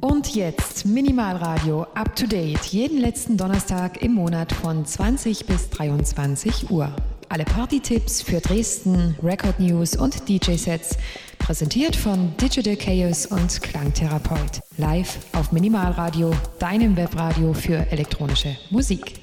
Und 0.00 0.34
jetzt 0.34 0.86
Minimalradio 0.86 1.82
up 1.94 2.16
to 2.16 2.26
date. 2.26 2.64
Jeden 2.66 2.98
letzten 2.98 3.36
Donnerstag 3.36 4.00
im 4.02 4.14
Monat 4.14 4.50
von 4.50 4.86
20 4.86 5.44
bis 5.44 5.68
23 5.68 6.70
Uhr. 6.70 6.90
Alle 7.28 7.44
Party-Tipps 7.44 8.22
für 8.22 8.40
Dresden, 8.40 9.14
Record 9.22 9.60
News 9.60 9.96
und 9.96 10.26
DJ-Sets. 10.26 10.96
Präsentiert 11.38 11.94
von 11.94 12.34
Digital 12.38 12.76
Chaos 12.76 13.26
und 13.26 13.60
Klangtherapeut. 13.60 14.62
Live 14.78 15.18
auf 15.34 15.52
Minimalradio, 15.52 16.32
deinem 16.58 16.96
Webradio 16.96 17.52
für 17.52 17.86
elektronische 17.90 18.56
Musik. 18.70 19.20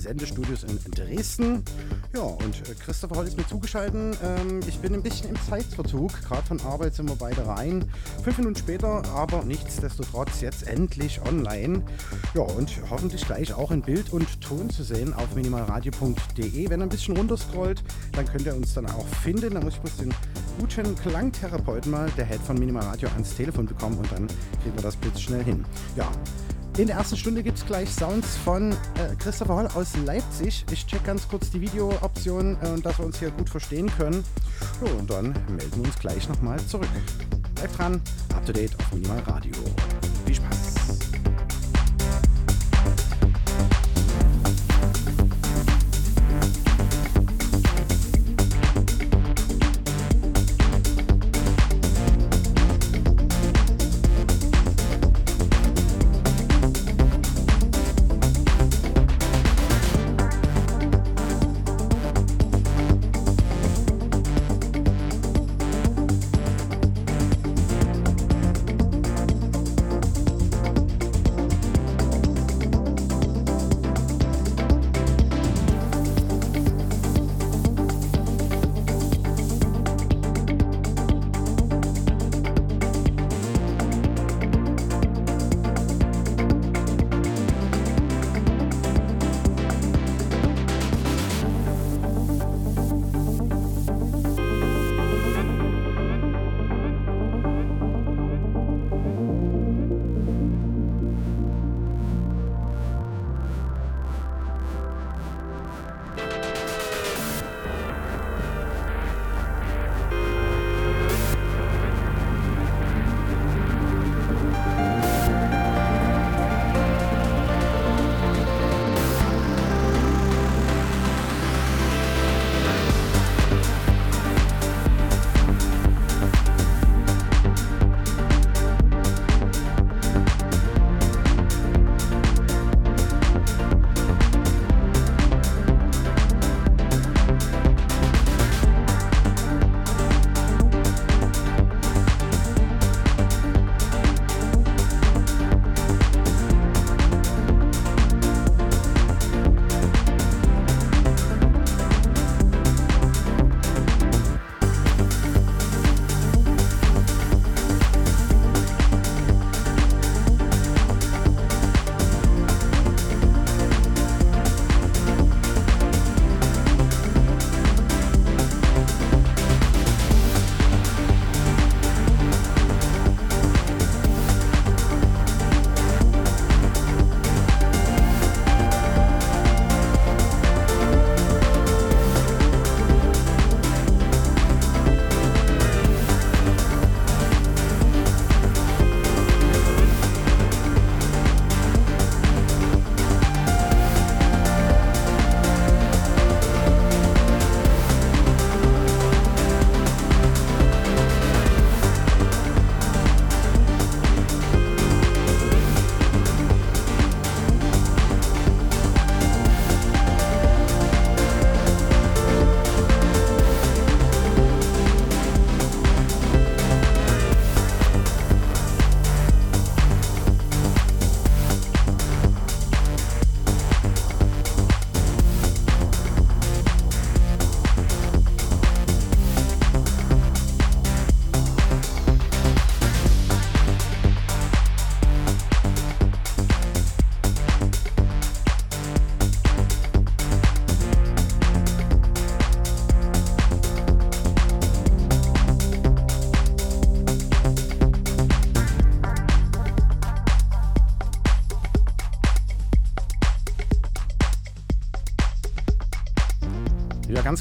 Sendestudios 0.00 0.64
in 0.64 0.78
Dresden. 0.92 1.62
Ja, 2.14 2.22
und 2.22 2.68
äh, 2.68 2.74
Christopher 2.74 3.16
Holl 3.16 3.26
ist 3.26 3.36
mir 3.36 3.46
zugeschaltet. 3.46 4.18
Ähm, 4.24 4.60
ich 4.66 4.78
bin 4.78 4.94
ein 4.94 5.02
bisschen 5.02 5.28
im 5.28 5.36
Zeitverzug. 5.48 6.10
Gerade 6.22 6.46
von 6.46 6.60
Arbeit 6.62 6.94
sind 6.94 7.08
wir 7.08 7.16
beide 7.16 7.46
rein. 7.46 7.84
Fünf 8.24 8.38
Minuten 8.38 8.56
später, 8.56 9.04
aber 9.14 9.44
nichtsdestotrotz 9.44 10.40
jetzt 10.40 10.66
endlich 10.70 11.20
online. 11.22 11.82
Ja, 12.34 12.42
und 12.42 12.70
hoffentlich 12.88 13.26
gleich 13.26 13.52
auch 13.52 13.70
in 13.70 13.82
Bild 13.82 14.12
und 14.12 14.40
Ton 14.40 14.70
zu 14.70 14.82
sehen 14.82 15.12
auf 15.14 15.34
minimalradio.de. 15.34 16.70
Wenn 16.70 16.80
ihr 16.80 16.84
ein 16.84 16.88
bisschen 16.88 17.16
runterscrollt, 17.16 17.82
dann 18.12 18.26
könnt 18.26 18.46
ihr 18.46 18.54
uns 18.54 18.74
dann 18.74 18.86
auch 18.86 19.06
finden. 19.22 19.54
Da 19.54 19.60
muss 19.60 19.74
ich 19.74 19.80
bloß 19.80 19.96
den 19.98 20.14
guten 20.58 20.94
Klangtherapeuten 20.94 21.90
mal, 21.90 22.10
der 22.16 22.26
Head 22.26 22.40
von 22.40 22.58
Minimal 22.58 22.84
Radio, 22.84 23.08
ans 23.10 23.34
Telefon 23.34 23.66
bekommen 23.66 23.98
und 23.98 24.10
dann 24.12 24.26
kriegen 24.62 24.76
wir 24.76 24.82
das 24.82 24.96
blitzschnell 24.96 25.44
hin. 25.44 25.64
Ja, 25.96 26.10
in 26.80 26.86
der 26.86 26.96
ersten 26.96 27.16
Stunde 27.16 27.42
gibt 27.42 27.58
es 27.58 27.66
gleich 27.66 27.90
Sounds 27.90 28.36
von 28.38 28.72
äh, 28.72 29.14
Christopher 29.18 29.54
Holl 29.54 29.68
aus 29.74 29.94
Leipzig. 30.06 30.64
Ich 30.70 30.86
check 30.86 31.04
ganz 31.04 31.28
kurz 31.28 31.50
die 31.50 31.60
Video-Option 31.60 32.56
äh, 32.62 32.80
dass 32.80 32.98
wir 32.98 33.04
uns 33.04 33.18
hier 33.18 33.30
gut 33.30 33.50
verstehen 33.50 33.90
können. 33.98 34.24
So, 34.80 34.90
und 34.98 35.10
dann 35.10 35.34
melden 35.48 35.76
wir 35.76 35.84
uns 35.84 35.98
gleich 35.98 36.26
nochmal 36.28 36.58
zurück. 36.64 36.88
Bleibt 37.54 37.78
dran, 37.78 38.00
up 38.34 38.46
to 38.46 38.52
date 38.52 38.74
auf 38.78 38.92
Minimal 38.92 39.20
Radio. 39.20 39.52
Viel 40.24 40.34
Spaß! 40.36 40.79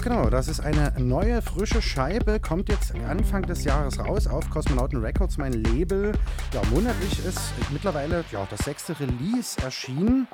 Genau, 0.10 0.30
das 0.32 0.48
ist 0.48 0.60
eine 0.60 0.92
neue, 0.98 1.40
frische 1.44 1.84
Scheibe, 1.84 2.40
kommt 2.40 2.68
jetzt 2.70 2.96
Anfang 2.96 3.44
des 3.44 3.64
Jahres 3.64 4.00
raus 4.00 4.26
auf 4.26 4.50
Cosmonauten 4.50 5.00
Records, 5.00 5.38
mein 5.38 5.54
Label. 5.54 6.14
Ja, 6.52 6.64
monatlich 6.72 7.24
ist 7.24 7.40
mittlerweile 7.72 8.26
ja, 8.32 8.48
das 8.50 8.62
sechste 8.62 9.00
Release 9.00 9.62
erschienen 9.62 10.28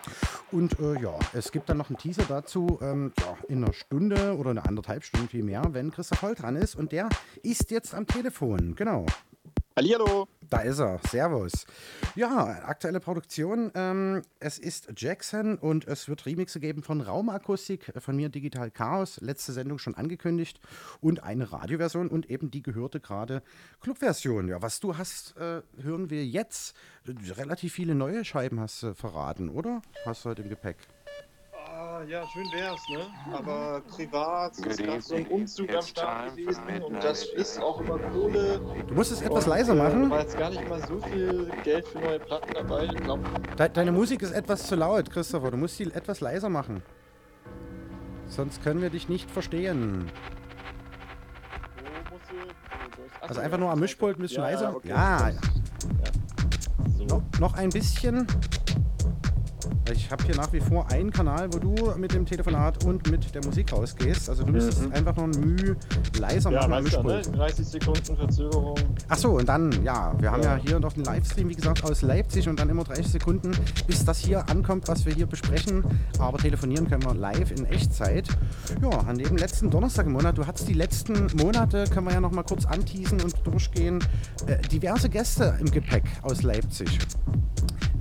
und 0.54 0.80
äh, 0.80 1.02
ja, 1.02 1.20
es 1.34 1.52
gibt 1.52 1.68
dann 1.68 1.76
noch 1.76 1.90
einen 1.90 1.98
Teaser 1.98 2.24
dazu, 2.26 2.80
ähm, 2.82 3.12
ja, 3.20 3.36
in 3.50 3.66
einer 3.66 3.74
Stunde 3.74 4.38
oder 4.38 4.52
eine 4.52 4.66
anderthalb 4.66 5.04
Stunden 5.04 5.28
viel 5.28 5.44
mehr, 5.44 5.62
wenn 5.72 5.92
Christoph 5.92 6.22
Holt 6.22 6.42
dran 6.42 6.56
ist 6.56 6.76
und 6.76 6.94
der 6.94 7.10
ist 7.44 7.70
jetzt 7.70 7.94
am 7.94 8.08
Telefon, 8.08 8.76
genau. 8.76 9.06
Hallihallo. 9.78 10.30
Da 10.50 10.60
ist 10.60 10.80
er. 10.80 11.02
Servus. 11.10 11.66
Ja, 12.16 12.64
aktuelle 12.64 13.02
Produktion. 13.02 13.74
Ähm, 13.76 14.22
es 14.40 14.58
ist 14.58 14.88
Jackson 14.96 15.58
und 15.58 15.86
es 15.86 16.08
wird 16.08 16.26
Remixe 16.26 16.62
geben 16.62 16.82
von 16.82 17.02
Raumakustik, 17.02 17.90
äh, 17.94 18.00
von 18.00 18.16
mir 18.16 18.30
Digital 18.30 18.72
Chaos, 18.72 19.20
letzte 19.20 19.52
Sendung 19.52 19.78
schon 19.78 19.94
angekündigt 19.94 20.62
und 21.02 21.24
eine 21.24 21.52
Radioversion 21.52 22.08
und 22.08 22.30
eben 22.30 22.52
die 22.52 22.64
gehörte 22.64 23.02
gerade 23.02 23.44
Clubversion. 23.82 24.48
Ja, 24.48 24.62
was 24.62 24.80
du 24.80 24.98
hast, 24.98 25.36
äh, 25.36 25.62
hören 25.82 26.10
wir 26.10 26.26
jetzt. 26.26 26.74
Relativ 27.06 27.74
viele 27.74 27.96
neue 27.96 28.24
Scheiben 28.24 28.62
hast 28.62 28.82
du 28.82 28.94
verraten, 28.94 29.50
oder? 29.50 29.82
Hast 30.06 30.24
du 30.24 30.30
heute 30.30 30.44
im 30.44 30.50
Gepäck? 30.50 30.78
Ja, 32.08 32.24
schön 32.28 32.46
wär's, 32.52 32.82
ne? 32.90 33.08
Aber 33.34 33.82
privat 33.88 34.58
ist 34.58 34.78
gerade 34.78 35.02
so 35.02 35.16
ein 35.16 35.28
Umzug 35.28 35.74
am 35.74 35.82
Start 35.82 36.36
gewesen 36.36 36.62
und 36.84 37.04
das 37.04 37.24
ist 37.26 37.60
auch 37.62 37.80
immer 37.82 37.98
Kohle. 37.98 38.60
Du 38.88 38.94
musst 38.94 39.12
es 39.12 39.22
etwas 39.22 39.46
und, 39.46 39.50
leiser 39.52 39.74
machen. 39.76 40.10
War 40.10 40.22
jetzt 40.22 40.38
gar 40.38 40.50
nicht 40.50 40.68
mal 40.70 40.86
so 40.88 41.00
viel 41.00 41.52
Geld 41.64 41.88
für 41.88 42.00
neue 42.00 42.20
Platten 42.20 42.54
dabei. 42.54 42.86
Ich 42.86 42.96
glaube, 43.04 43.24
De 43.58 43.70
deine 43.70 43.92
Musik 43.92 44.22
ist 44.22 44.32
etwas 44.32 44.68
zu 44.68 44.76
laut, 44.76 45.10
Christopher. 45.10 45.52
Du 45.52 45.58
musst 45.58 45.78
sie 45.78 45.86
etwas 45.86 46.22
leiser 46.22 46.50
machen. 46.50 46.84
Sonst 48.28 48.62
können 48.64 48.82
wir 48.82 48.90
dich 48.90 49.10
nicht 49.10 49.30
verstehen. 49.32 50.08
ich- 51.78 53.22
Also 53.22 53.36
so, 53.36 53.42
einfach 53.42 53.58
nur 53.58 53.72
am 53.72 53.80
Mischpult 53.80 54.18
ein 54.18 54.22
bisschen 54.22 54.44
ja, 54.44 54.50
leiser. 54.50 54.76
okay. 54.76 54.90
Ja, 54.90 55.30
Ja. 55.30 55.36
So. 56.98 57.06
No, 57.06 57.24
noch 57.40 57.54
ein 57.56 57.70
bisschen. 57.70 58.28
Ich 59.94 60.10
habe 60.12 60.24
hier 60.24 60.36
nach 60.36 60.52
wie 60.52 60.60
vor 60.60 60.90
einen 60.92 61.12
Kanal, 61.12 61.48
wo 61.54 61.60
du 61.60 61.94
mit 61.98 62.14
dem 62.14 62.26
Telefonat 62.26 62.84
und 62.86 63.10
mit 63.12 63.34
der 63.36 63.46
Musik 63.46 63.72
rausgehst. 63.72 64.30
Also 64.30 64.44
du 64.44 64.52
müsstest 64.52 64.82
Mhm. 64.88 64.94
einfach 64.94 65.16
nur 65.16 65.26
ein 65.26 65.40
Mühe 65.40 65.76
leiser 66.20 66.52
Ja, 66.52 66.68
machen 66.68 66.86
du, 66.86 66.98
ne? 67.04 67.04
Mischpult. 67.18 67.38
30 67.38 67.66
Sekunden 67.68 68.18
Verzögerung. 68.18 68.76
Ach 69.08 69.18
so, 69.18 69.32
und 69.38 69.48
dann, 69.48 69.72
ja, 69.84 70.14
wir 70.20 70.32
haben 70.32 70.42
ja 70.42 70.58
Ja. 70.58 70.64
hier 70.64 70.80
noch 70.80 70.96
einen 70.96 71.06
Livestream, 71.06 71.50
wie 71.50 71.56
gesagt, 71.56 71.84
aus 71.84 72.02
Leipzig 72.02 72.50
und 72.50 72.60
dann 72.60 72.70
immer 72.70 72.84
30 72.84 73.08
Sekunden, 73.08 73.52
bis 73.86 74.04
das 74.04 74.18
hier 74.20 74.50
ankommt, 74.50 74.88
was 74.88 75.06
wir 75.06 75.14
hier 75.14 75.28
besprechen. 75.28 75.84
Aber 76.18 76.40
telefonieren 76.40 76.88
können 76.90 77.04
wir 77.04 77.14
live 77.14 77.52
in 77.52 77.66
Echtzeit. 77.66 78.28
Ja, 78.82 78.90
an 79.02 79.18
dem 79.20 79.38
letzten 79.38 79.70
Donnerstag 79.70 80.08
im 80.08 80.14
Monat, 80.14 80.38
du 80.38 80.48
hattest 80.48 80.68
die 80.68 80.74
letzten 80.74 81.28
Monate, 81.38 81.84
können 81.94 82.08
wir 82.08 82.14
ja 82.14 82.22
noch 82.22 82.32
mal 82.32 82.44
kurz 82.44 82.66
anteasen 82.66 83.22
und 83.22 83.36
durchgehen, 83.46 84.04
äh, 84.48 84.58
diverse 84.68 85.10
Gäste 85.10 85.56
im 85.60 85.70
Gepäck 85.70 86.04
aus 86.24 86.42
Leipzig. 86.42 86.98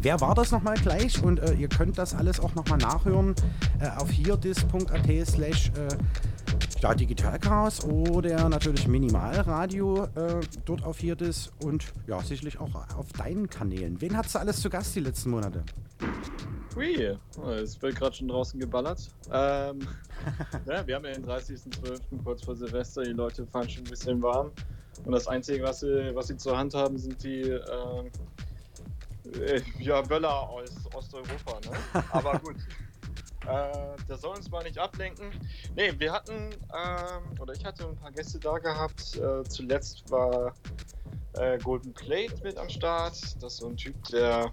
Wer 0.01 0.21
war 0.21 0.35
das 0.35 0.51
nochmal 0.51 0.75
gleich? 0.77 1.23
Und 1.23 1.41
äh, 1.41 1.55
ihr 1.55 1.69
könnt 1.77 1.99
das 1.99 2.15
alles 2.15 2.41
auch 2.41 2.55
nochmal 2.55 2.79
nachhören 2.79 3.35
äh, 3.81 3.89
auf 3.97 4.11
hierdis.at 4.11 5.27
slash 5.27 5.71
äh, 5.77 6.95
Digitalchaos 6.95 7.85
oder 7.85 8.49
natürlich 8.51 8.87
Minimalradio 8.87 10.05
äh, 10.05 10.41
dort 10.67 10.85
auf 10.85 10.99
Hierdis 10.99 11.51
und 11.63 11.87
ja, 12.07 12.21
sicherlich 12.21 12.61
auch 12.61 12.75
auf 12.97 13.11
deinen 13.15 13.49
Kanälen. 13.49 14.03
Wen 14.03 14.15
hast 14.17 14.35
du 14.35 14.39
alles 14.39 14.61
zu 14.61 14.69
Gast 14.69 14.95
die 14.95 15.01
letzten 15.01 15.31
Monate? 15.31 15.65
Hui, 16.77 17.17
oh, 17.39 17.51
es 17.51 17.81
wird 17.81 17.97
gerade 17.97 18.15
schon 18.15 18.29
draußen 18.29 18.61
geballert. 18.61 19.09
Ähm, 19.33 19.79
ja, 20.67 20.87
wir 20.87 20.97
haben 20.97 21.05
ja 21.05 21.13
den 21.13 21.25
30.12. 21.25 22.01
kurz 22.23 22.45
vor 22.45 22.55
Silvester, 22.55 23.03
die 23.03 23.13
Leute 23.13 23.47
fahren 23.47 23.69
schon 23.69 23.85
ein 23.85 23.91
bisschen 23.91 24.21
warm. 24.21 24.51
Und 25.05 25.13
das 25.13 25.27
Einzige, 25.27 25.63
was 25.65 25.81
sie, 25.81 26.11
was 26.15 26.27
sie 26.27 26.37
zur 26.37 26.59
Hand 26.59 26.75
haben, 26.75 26.99
sind 26.99 27.23
die 27.23 27.43
ähm, 27.43 28.11
äh, 29.41 29.63
ja, 29.79 30.01
Böller 30.03 30.49
aus 30.49 30.71
Osteuropa. 30.95 31.61
Ne? 31.71 32.05
Aber 32.13 32.39
gut. 32.39 32.57
Äh, 33.47 33.97
das 34.09 34.23
soll 34.23 34.37
uns 34.37 34.51
mal 34.51 34.63
nicht 34.65 34.79
ablenken. 34.79 35.31
Nee, 35.77 35.93
wir 35.99 36.13
hatten, 36.13 36.51
ähm, 36.75 37.41
oder 37.41 37.53
ich 37.53 37.65
hatte 37.65 37.87
ein 37.87 37.97
paar 37.97 38.13
Gäste 38.13 38.39
da 38.39 38.59
gehabt. 38.59 39.17
Äh, 39.17 39.45
zuletzt 39.45 40.11
war 40.11 40.55
äh, 41.35 41.59
Golden 41.59 41.93
Plate 41.93 42.43
mit 42.43 42.57
am 42.57 42.69
Start. 42.69 43.15
Das 43.43 43.55
ist 43.55 43.57
so 43.59 43.69
ein 43.69 43.77
Typ, 43.77 44.03
der 44.09 44.51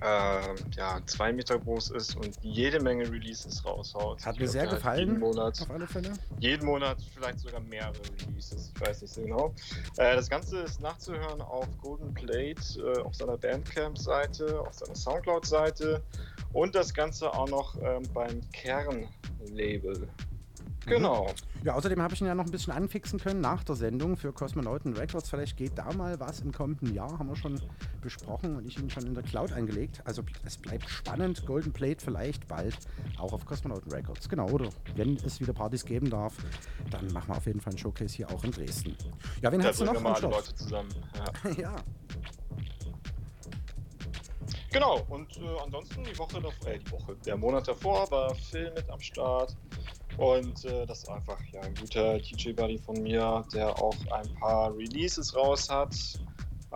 äh, 0.00 0.54
ja, 0.76 1.00
zwei 1.06 1.32
Meter 1.32 1.58
groß 1.58 1.90
ist 1.90 2.16
und 2.16 2.36
jede 2.42 2.80
Menge 2.82 3.10
Releases 3.10 3.64
raushaut. 3.64 4.24
Hat 4.24 4.34
Ich 4.34 4.40
mir 4.40 4.46
glaub, 4.46 4.52
sehr 4.52 4.66
gefallen. 4.66 4.98
Jeden 5.08 5.18
Monat, 5.20 5.60
Auf 5.62 5.70
alle 5.70 5.86
Fälle. 5.86 6.12
jeden 6.40 6.66
Monat 6.66 6.98
vielleicht 7.14 7.38
sogar 7.40 7.60
mehrere 7.60 7.94
Releases. 8.26 8.72
Ich 8.74 8.80
weiß 8.80 9.02
nicht 9.02 9.14
so 9.14 9.22
genau. 9.22 9.54
Äh, 9.96 10.16
das 10.16 10.28
Ganze 10.28 10.58
ist 10.60 10.80
nachzuhören 10.80 11.40
auf 11.40 11.66
Golden 11.80 12.12
Plate, 12.12 12.60
äh, 12.78 13.00
auf 13.02 13.14
seiner 13.14 13.36
Bandcamp-Seite, 13.38 14.60
auf 14.60 14.74
seiner 14.74 14.94
Soundcloud-Seite 14.94 16.02
und 16.52 16.74
das 16.74 16.92
Ganze 16.92 17.32
auch 17.32 17.48
noch 17.48 17.74
ähm, 17.82 18.02
beim 18.12 18.40
Kern-Label. 18.52 20.08
Genau. 20.86 21.26
Ja, 21.62 21.74
außerdem 21.74 22.00
habe 22.02 22.14
ich 22.14 22.20
ihn 22.20 22.26
ja 22.26 22.34
noch 22.34 22.44
ein 22.44 22.50
bisschen 22.50 22.72
anfixen 22.72 23.18
können 23.18 23.40
nach 23.40 23.64
der 23.64 23.74
Sendung 23.74 24.16
für 24.16 24.32
Kosmonauten 24.32 24.94
Records. 24.94 25.30
Vielleicht 25.30 25.56
geht 25.56 25.78
da 25.78 25.92
mal 25.92 26.18
was 26.20 26.40
im 26.40 26.52
kommenden 26.52 26.92
Jahr, 26.94 27.18
haben 27.18 27.28
wir 27.28 27.36
schon 27.36 27.60
besprochen 28.00 28.56
und 28.56 28.66
ich 28.66 28.78
ihn 28.78 28.90
schon 28.90 29.06
in 29.06 29.14
der 29.14 29.22
Cloud 29.22 29.52
angelegt. 29.52 30.02
Also 30.04 30.22
es 30.44 30.56
bleibt 30.58 30.88
spannend. 30.88 31.46
Golden 31.46 31.72
Plate 31.72 32.04
vielleicht 32.04 32.46
bald 32.48 32.76
auch 33.18 33.32
auf 33.32 33.44
Kosmonauten 33.44 33.90
Records. 33.92 34.28
Genau, 34.28 34.48
oder 34.48 34.68
wenn 34.96 35.16
es 35.16 35.40
wieder 35.40 35.52
Partys 35.52 35.84
geben 35.84 36.10
darf, 36.10 36.34
dann 36.90 37.06
machen 37.12 37.28
wir 37.28 37.36
auf 37.36 37.46
jeden 37.46 37.60
Fall 37.60 37.72
ein 37.72 37.78
Showcase 37.78 38.14
hier 38.16 38.30
auch 38.30 38.44
in 38.44 38.50
Dresden. 38.50 38.96
Ja, 39.40 39.50
wen 39.50 39.60
Da 39.60 39.68
hast 39.68 39.80
du 39.80 39.84
noch 39.84 39.94
wir 39.94 40.00
mal 40.00 40.12
alle? 40.14 40.28
Leute 40.28 40.54
zusammen. 40.54 40.90
Ja. 41.14 41.50
Ja, 41.64 41.76
Genau, 44.74 45.06
und 45.08 45.36
äh, 45.36 45.56
ansonsten 45.62 46.02
die 46.02 46.18
Woche 46.18 46.42
davor, 46.42 46.66
äh, 46.66 46.80
die 46.80 46.90
Woche, 46.90 47.14
der 47.24 47.36
Monat 47.36 47.68
davor 47.68 48.10
war 48.10 48.34
Phil 48.34 48.72
mit 48.74 48.90
am 48.90 49.00
Start. 49.00 49.56
Und 50.18 50.64
äh, 50.64 50.84
das 50.84 51.04
ist 51.04 51.08
einfach 51.08 51.38
ja, 51.52 51.60
ein 51.60 51.76
guter 51.76 52.18
DJ-Buddy 52.18 52.78
von 52.78 53.00
mir, 53.00 53.44
der 53.54 53.68
auch 53.80 53.94
ein 54.10 54.34
paar 54.34 54.76
Releases 54.76 55.32
raus 55.36 55.70
hat. 55.70 55.94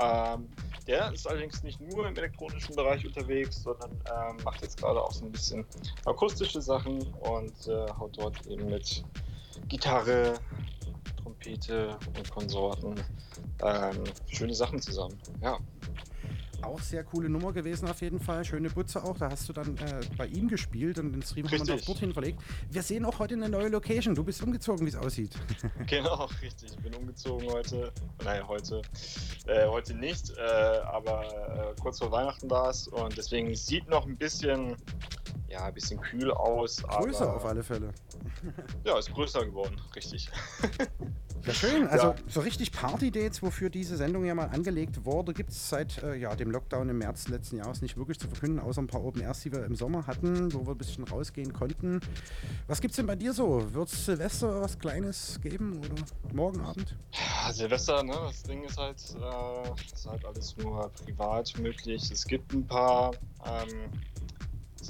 Ähm, 0.00 0.49
der 0.87 1.12
ist 1.12 1.26
allerdings 1.26 1.64
nicht 1.64 1.81
nur 1.81 2.07
im 2.07 2.17
elektronischen 2.17 2.76
Bereich 2.76 3.05
unterwegs, 3.05 3.64
sondern 3.64 3.90
ähm, 3.90 4.37
macht 4.45 4.62
jetzt 4.62 4.81
gerade 4.81 5.02
auch 5.02 5.11
so 5.11 5.25
ein 5.25 5.33
bisschen 5.33 5.67
akustische 6.05 6.62
Sachen 6.62 7.02
und 7.02 7.67
äh, 7.67 7.90
haut 7.99 8.17
dort 8.17 8.47
eben 8.47 8.67
mit 8.67 9.05
Gitarre, 9.67 10.35
Trompete 11.21 11.99
und 12.17 12.31
Konsorten 12.31 12.95
ähm, 13.64 14.05
schöne 14.28 14.55
Sachen 14.55 14.81
zusammen. 14.81 15.19
Ja. 15.43 15.59
Auch 16.62 16.80
sehr 16.80 17.04
coole 17.04 17.28
Nummer 17.28 17.52
gewesen 17.52 17.88
auf 17.88 18.00
jeden 18.00 18.20
Fall. 18.20 18.44
Schöne 18.44 18.70
Butze 18.70 19.02
auch. 19.02 19.16
Da 19.16 19.30
hast 19.30 19.48
du 19.48 19.52
dann 19.52 19.76
äh, 19.78 20.00
bei 20.16 20.26
ihm 20.26 20.48
gespielt 20.48 20.98
und 20.98 21.12
den 21.12 21.22
Stream 21.22 21.46
haben 21.46 21.52
wir 21.66 21.74
Richtig. 21.74 21.86
dorthin 21.86 22.12
verlegt. 22.12 22.40
Wir 22.70 22.82
sehen 22.82 23.04
auch 23.04 23.18
heute 23.18 23.34
eine 23.34 23.48
neue 23.48 23.68
Location. 23.68 24.14
Du 24.14 24.24
bist 24.24 24.42
umgezogen, 24.42 24.84
wie 24.86 24.90
es 24.90 24.96
aussieht. 24.96 25.34
Genau, 25.86 26.28
richtig. 26.42 26.70
Ich 26.72 26.78
bin 26.78 26.94
umgezogen 26.94 27.48
heute. 27.50 27.92
Nein, 28.24 28.46
heute. 28.46 28.82
Äh, 29.46 29.66
heute 29.66 29.94
nicht, 29.94 30.36
äh, 30.36 30.40
aber 30.40 31.24
äh, 31.24 31.80
kurz 31.80 31.98
vor 31.98 32.10
Weihnachten 32.10 32.50
war 32.50 32.70
es 32.70 32.88
und 32.88 33.16
deswegen 33.16 33.54
sieht 33.54 33.88
noch 33.88 34.06
ein 34.06 34.16
bisschen, 34.16 34.76
ja, 35.48 35.64
ein 35.64 35.74
bisschen 35.74 36.00
kühl 36.00 36.30
aus. 36.30 36.82
Größer 36.82 37.26
aber, 37.28 37.36
auf 37.36 37.44
alle 37.46 37.62
Fälle. 37.62 37.92
Ja, 38.84 38.98
ist 38.98 39.12
größer 39.12 39.44
geworden, 39.46 39.80
richtig. 39.94 40.30
Ja, 41.47 41.54
schön. 41.54 41.87
Also 41.88 42.09
Ja. 42.09 42.14
so 42.28 42.40
richtig 42.40 42.73
Party-Dates, 42.73 43.42
wofür 43.42 43.71
diese 43.71 43.97
Sendung 43.97 44.25
ja 44.25 44.35
mal 44.35 44.47
angelegt 44.47 45.04
wurde, 45.04 45.33
gibt 45.33 45.50
es 45.50 45.68
seit 45.68 46.02
äh, 46.02 46.14
ja, 46.16 46.35
dem 46.37 46.50
Lockdown 46.50 46.88
im 46.88 46.99
März 46.99 47.28
letzten 47.28 47.57
Jahres 47.57 47.80
nicht 47.83 47.97
wirklich 47.97 48.18
zu 48.18 48.28
verkünden, 48.28 48.59
außer 48.61 48.83
ein 48.83 48.87
paar 48.87 49.02
Open 49.04 49.23
Airs, 49.23 49.40
die 49.40 49.52
wir 49.52 49.64
im 49.64 49.75
Sommer 49.76 50.07
hatten, 50.07 50.52
wo 50.52 50.66
wir 50.66 50.73
ein 50.73 50.78
bisschen 50.78 51.04
rausgehen 51.04 51.52
konnten. 51.52 52.00
Was 52.66 52.80
gibt's 52.80 52.97
denn 52.97 53.07
bei 53.07 53.16
dir 53.16 53.33
so? 53.33 53.73
Wird 53.73 53.88
es 53.90 54.04
Silvester 54.04 54.61
was 54.61 54.78
Kleines 54.78 55.38
geben 55.42 55.78
oder 55.78 56.02
morgen 56.35 56.61
Abend? 56.61 56.97
Ja, 57.12 57.52
Silvester, 57.52 58.02
ne, 58.02 58.14
das 58.26 58.42
Ding 58.42 58.64
ist 58.64 58.76
halt, 58.76 58.97
äh, 58.99 59.95
ist 59.95 60.07
halt 60.07 60.25
alles 60.25 60.57
nur 60.59 60.90
privat 61.04 61.52
möglich. 61.59 62.11
Es 62.11 62.25
gibt 62.26 62.52
ein 62.52 62.66
paar 62.66 63.12
ähm, 63.47 63.68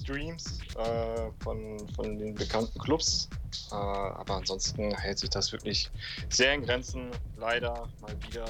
Streams 0.03 0.61
äh, 0.77 1.31
von, 1.43 1.79
von 1.95 2.19
den 2.19 2.35
bekannten 2.35 2.79
Clubs, 2.81 3.29
äh, 3.71 3.75
aber 3.75 4.37
ansonsten 4.37 4.95
hält 4.97 5.19
sich 5.19 5.31
das 5.31 5.53
wirklich 5.53 5.91
sehr 6.31 6.55
in 6.55 6.63
Grenzen, 6.63 7.11
leider 7.37 7.89
mal 8.01 8.17
wieder, 8.29 8.45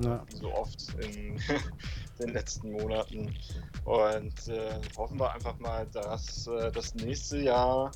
äh, 0.00 0.04
Ja. 0.04 0.24
wie 0.28 0.36
so 0.36 0.52
oft 0.54 0.94
in 1.00 1.38
den 2.18 2.28
letzten 2.30 2.72
Monaten. 2.72 3.34
Und 3.84 4.48
äh, 4.48 4.80
hoffen 4.96 5.18
wir 5.18 5.32
einfach 5.32 5.58
mal, 5.58 5.86
dass 5.92 6.46
äh, 6.46 6.70
das 6.72 6.94
nächste 6.94 7.38
Jahr 7.38 7.90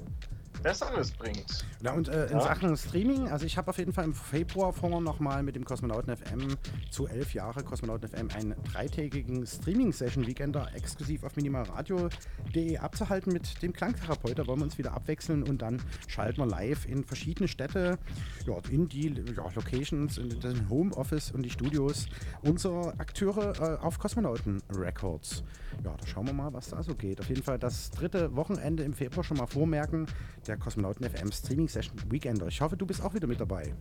Besseres 0.63 1.11
bringt. 1.11 1.65
Ja, 1.83 1.93
und 1.93 2.09
äh, 2.09 2.27
in 2.27 2.39
ja. 2.39 2.41
Sachen 2.41 2.77
Streaming, 2.77 3.29
also 3.29 3.45
ich 3.45 3.59
habe 3.59 3.69
auf 3.69 3.79
jeden 3.79 3.93
Fall 3.93 4.05
im 4.05 4.15
Februar 4.15 4.73
vor, 4.73 5.01
nochmal 5.01 5.43
mit 5.43 5.57
dem 5.57 5.65
Kosmonauten 5.65 6.17
FM 6.17 6.57
zu 6.91 7.09
elf 7.09 7.35
Jahre 7.35 7.63
Kosmonauten 7.65 8.09
FM 8.09 8.29
einen 8.35 8.55
dreitägigen 8.73 9.47
Streaming-Session-Weekender 9.47 10.69
exklusiv 10.75 11.25
auf 11.25 11.37
minimalradio.de 11.37 12.79
abzuhalten 12.79 13.33
mit 13.33 13.63
dem 13.63 13.73
Klangtherapeut. 13.73 14.39
Da 14.39 14.47
wollen 14.47 14.61
wir 14.61 14.65
uns 14.65 14.79
wieder 14.79 14.93
abwechseln 14.93 15.43
und 15.43 15.63
dann 15.63 15.83
schalten 16.07 16.39
wir 16.39 16.47
live 16.47 16.87
in 16.87 17.05
verschiedene 17.05 17.49
Städte, 17.49 17.99
ja, 18.47 18.57
in 18.71 18.89
die 18.89 19.09
ja, 19.37 19.49
Locations, 19.55 20.19
in 20.19 20.41
den 20.41 20.69
Homeoffice 20.69 21.33
und 21.33 21.43
die 21.43 21.51
Studios 21.51 22.07
unserer 22.43 22.95
Akteure 22.99 23.55
äh, 23.61 23.85
auf 23.85 23.99
Kosmonauten 23.99 24.63
Records. 24.77 25.43
Ja, 25.85 25.95
da 25.99 26.07
schauen 26.07 26.27
wir 26.27 26.35
mal, 26.35 26.53
was 26.53 26.69
da 26.69 26.83
so 26.83 26.95
geht. 26.95 27.21
Auf 27.21 27.29
jeden 27.29 27.43
Fall 27.43 27.59
das 27.59 27.91
dritte 27.91 28.37
Wochenende 28.37 28.83
im 28.83 28.93
Februar 28.93 29.25
schon 29.25 29.39
mal 29.39 29.47
vormerken 29.47 30.07
der 30.47 30.52
Kosmonauten 30.57 31.09
FM 31.09 31.33
Streaming 31.33 31.69
Session 31.69 31.97
Weekender. 32.11 32.47
Ich 32.47 32.61
hoffe, 32.61 32.77
du 32.77 32.87
bist 32.87 33.03
auch 33.03 33.15
wieder 33.15 33.27
mit 33.27 33.41
dabei. 33.41 33.75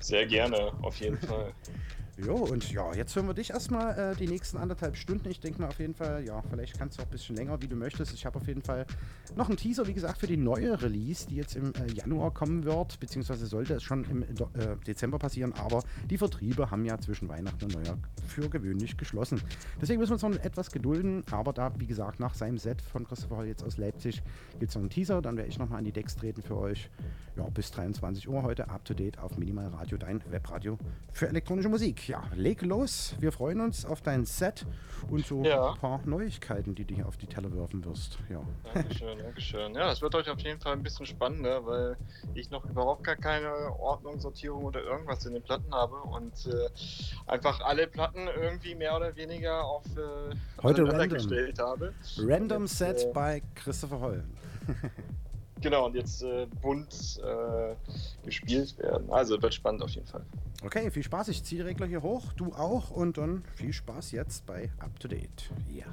Sehr 0.00 0.26
gerne, 0.26 0.72
auf 0.82 0.96
jeden 0.96 1.18
Fall. 1.18 1.52
Jo, 2.26 2.34
und 2.34 2.70
ja, 2.70 2.92
jetzt 2.92 3.16
hören 3.16 3.26
wir 3.28 3.34
dich 3.34 3.50
erstmal 3.50 4.12
äh, 4.12 4.16
die 4.16 4.26
nächsten 4.26 4.58
anderthalb 4.58 4.96
Stunden. 4.96 5.30
Ich 5.30 5.40
denke 5.40 5.62
mal 5.62 5.68
auf 5.68 5.78
jeden 5.78 5.94
Fall, 5.94 6.22
ja, 6.24 6.42
vielleicht 6.50 6.78
kannst 6.78 6.98
du 6.98 7.02
auch 7.02 7.06
ein 7.06 7.10
bisschen 7.10 7.34
länger, 7.36 7.62
wie 7.62 7.68
du 7.68 7.76
möchtest. 7.76 8.12
Ich 8.12 8.26
habe 8.26 8.36
auf 8.36 8.46
jeden 8.46 8.60
Fall 8.60 8.84
noch 9.36 9.48
einen 9.48 9.56
Teaser, 9.56 9.86
wie 9.86 9.94
gesagt, 9.94 10.18
für 10.18 10.26
die 10.26 10.36
neue 10.36 10.82
Release, 10.82 11.26
die 11.26 11.36
jetzt 11.36 11.56
im 11.56 11.72
äh, 11.74 11.90
Januar 11.92 12.34
kommen 12.34 12.64
wird, 12.64 13.00
beziehungsweise 13.00 13.46
sollte 13.46 13.74
es 13.74 13.82
schon 13.82 14.04
im 14.04 14.22
äh, 14.22 14.26
Dezember 14.86 15.18
passieren, 15.18 15.54
aber 15.54 15.82
die 16.10 16.18
Vertriebe 16.18 16.70
haben 16.70 16.84
ja 16.84 16.98
zwischen 16.98 17.28
Weihnachten 17.28 17.64
und 17.64 17.74
Neujahr 17.74 17.96
für 18.26 18.50
gewöhnlich 18.50 18.98
geschlossen. 18.98 19.40
Deswegen 19.80 19.98
müssen 19.98 20.10
wir 20.10 20.22
uns 20.22 20.36
noch 20.36 20.44
etwas 20.44 20.70
gedulden, 20.70 21.24
aber 21.30 21.54
da, 21.54 21.72
wie 21.78 21.86
gesagt, 21.86 22.20
nach 22.20 22.34
seinem 22.34 22.58
Set 22.58 22.82
von 22.82 23.06
Christopher 23.06 23.38
Hall 23.38 23.46
jetzt 23.46 23.64
aus 23.64 23.78
Leipzig 23.78 24.22
gibt 24.58 24.70
es 24.70 24.74
noch 24.74 24.82
einen 24.82 24.90
Teaser, 24.90 25.22
dann 25.22 25.38
werde 25.38 25.48
ich 25.48 25.58
nochmal 25.58 25.78
an 25.78 25.84
die 25.84 25.92
Decks 25.92 26.16
treten 26.16 26.42
für 26.42 26.58
euch. 26.58 26.90
Ja, 27.36 27.44
bis 27.48 27.70
23 27.70 28.28
Uhr 28.28 28.42
heute, 28.42 28.68
up 28.68 28.84
to 28.84 28.92
date 28.92 29.18
auf 29.18 29.38
Minimal 29.38 29.68
Radio, 29.68 29.96
dein 29.96 30.22
Webradio 30.30 30.76
für 31.12 31.28
elektronische 31.28 31.68
Musik 31.68 32.09
ja, 32.10 32.24
leg 32.34 32.62
los. 32.62 33.14
Wir 33.20 33.30
freuen 33.30 33.60
uns 33.60 33.84
auf 33.84 34.02
dein 34.02 34.24
Set 34.24 34.66
und 35.10 35.24
so 35.24 35.44
ja. 35.44 35.70
ein 35.70 35.78
paar 35.78 36.00
Neuigkeiten, 36.04 36.74
die 36.74 36.84
du 36.84 36.96
hier 36.96 37.06
auf 37.06 37.16
die 37.16 37.26
Teller 37.26 37.54
werfen 37.54 37.84
wirst. 37.84 38.18
Ja. 38.28 38.42
Dankeschön, 38.74 39.18
Dankeschön. 39.18 39.74
Ja, 39.74 39.92
es 39.92 40.02
wird 40.02 40.16
euch 40.16 40.28
auf 40.28 40.40
jeden 40.40 40.60
Fall 40.60 40.72
ein 40.72 40.82
bisschen 40.82 41.06
spannender, 41.06 41.64
weil 41.64 41.96
ich 42.34 42.50
noch 42.50 42.64
überhaupt 42.64 43.04
gar 43.04 43.14
keine 43.14 43.52
Ordnung, 43.78 44.18
Sortierung 44.18 44.64
oder 44.64 44.82
irgendwas 44.82 45.24
in 45.24 45.34
den 45.34 45.42
Platten 45.42 45.72
habe 45.72 45.96
und 45.96 46.46
äh, 46.46 46.68
einfach 47.26 47.60
alle 47.60 47.86
Platten 47.86 48.26
irgendwie 48.26 48.74
mehr 48.74 48.96
oder 48.96 49.14
weniger 49.14 49.64
auf 49.64 49.84
äh, 49.96 50.34
Heute 50.62 50.82
random. 50.84 51.08
gestellt 51.10 51.60
habe. 51.60 51.94
Random 52.18 52.62
jetzt, 52.62 52.78
Set 52.78 53.04
äh, 53.04 53.12
bei 53.12 53.42
Christopher 53.54 54.00
Holl. 54.00 54.24
Genau, 55.60 55.86
und 55.86 55.94
jetzt 55.94 56.22
äh, 56.22 56.46
bunt 56.62 57.20
äh, 57.22 57.74
gespielt 58.24 58.78
werden. 58.78 59.10
Also 59.10 59.40
wird 59.40 59.54
spannend 59.54 59.82
auf 59.82 59.90
jeden 59.90 60.06
Fall. 60.06 60.24
Okay, 60.62 60.90
viel 60.90 61.02
Spaß. 61.02 61.28
Ich 61.28 61.42
ziehe 61.42 61.62
den 61.62 61.68
Regler 61.68 61.86
hier 61.86 62.02
hoch, 62.02 62.32
du 62.34 62.52
auch 62.52 62.90
und 62.90 63.18
dann 63.18 63.44
viel 63.54 63.72
Spaß 63.72 64.12
jetzt 64.12 64.46
bei 64.46 64.70
Up 64.78 64.98
to 65.00 65.08
Date. 65.08 65.50
Ja. 65.68 65.86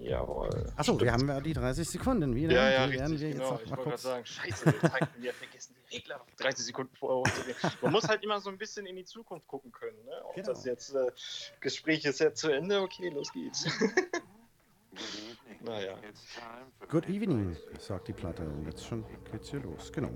Jawohl. 0.00 0.72
Achso, 0.76 0.98
wir 1.00 1.12
haben 1.12 1.28
ja 1.28 1.40
die 1.40 1.52
30 1.52 1.88
Sekunden 1.88 2.34
wieder. 2.34 2.54
Ja, 2.54 2.70
ja, 2.70 2.86
die 2.86 2.96
richtig, 2.96 3.20
wir 3.20 3.30
genau. 3.30 3.60
ich 3.62 3.70
wollte 3.70 3.82
gerade 3.82 3.98
sagen, 3.98 4.24
scheiße, 4.24 4.66
wir, 5.18 5.34
vergessen 5.34 5.74
die 5.90 5.96
Regler 5.96 6.20
30 6.38 6.66
Sekunden 6.66 6.94
vorher. 6.96 7.30
Man 7.82 7.92
muss 7.92 8.08
halt 8.08 8.22
immer 8.22 8.40
so 8.40 8.48
ein 8.48 8.58
bisschen 8.58 8.86
in 8.86 8.96
die 8.96 9.04
Zukunft 9.04 9.46
gucken 9.48 9.72
können. 9.72 9.96
Ne? 10.04 10.12
Ob 10.24 10.34
genau. 10.34 10.48
das 10.48 10.64
jetzt, 10.64 10.94
äh, 10.94 11.10
Gespräch 11.60 12.04
ist 12.04 12.20
jetzt 12.20 12.40
zu 12.40 12.50
Ende, 12.50 12.80
okay, 12.80 13.08
los 13.08 13.32
geht's. 13.32 13.66
Naja. 15.60 15.96
Good 16.88 17.08
evening, 17.08 17.56
sagt 17.78 18.08
die 18.08 18.12
Platte. 18.12 18.46
Jetzt 18.64 18.86
schon 18.86 19.04
geht's 19.30 19.50
hier 19.50 19.60
los. 19.60 19.92
Genau. 19.92 20.10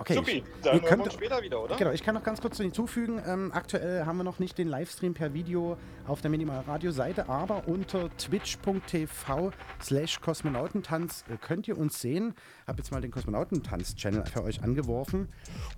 Okay. 0.00 0.14
Supi, 0.14 0.44
dann 0.62 0.80
wir 0.80 1.04
uns 1.04 1.14
später 1.14 1.42
wieder, 1.42 1.60
oder? 1.60 1.76
Genau, 1.76 1.90
ich 1.90 2.04
kann 2.04 2.14
noch 2.14 2.22
ganz 2.22 2.40
kurz 2.40 2.56
hinzufügen. 2.56 3.20
Ähm, 3.26 3.50
aktuell 3.52 4.06
haben 4.06 4.16
wir 4.16 4.22
noch 4.22 4.38
nicht 4.38 4.56
den 4.56 4.68
Livestream 4.68 5.12
per 5.12 5.34
Video 5.34 5.76
auf 6.06 6.20
der 6.20 6.30
Minimal 6.30 6.60
Radio 6.60 6.92
Seite, 6.92 7.28
aber 7.28 7.66
unter 7.66 8.08
twitch.tv 8.16 9.50
slash 9.82 10.20
Kosmonautentanz 10.20 11.24
äh, 11.28 11.36
könnt 11.36 11.66
ihr 11.66 11.76
uns 11.76 12.00
sehen. 12.00 12.34
Hab 12.68 12.78
jetzt 12.78 12.92
mal 12.92 13.00
den 13.00 13.10
Kosmonautentanz-Channel 13.10 14.24
für 14.26 14.44
euch 14.44 14.62
angeworfen 14.62 15.28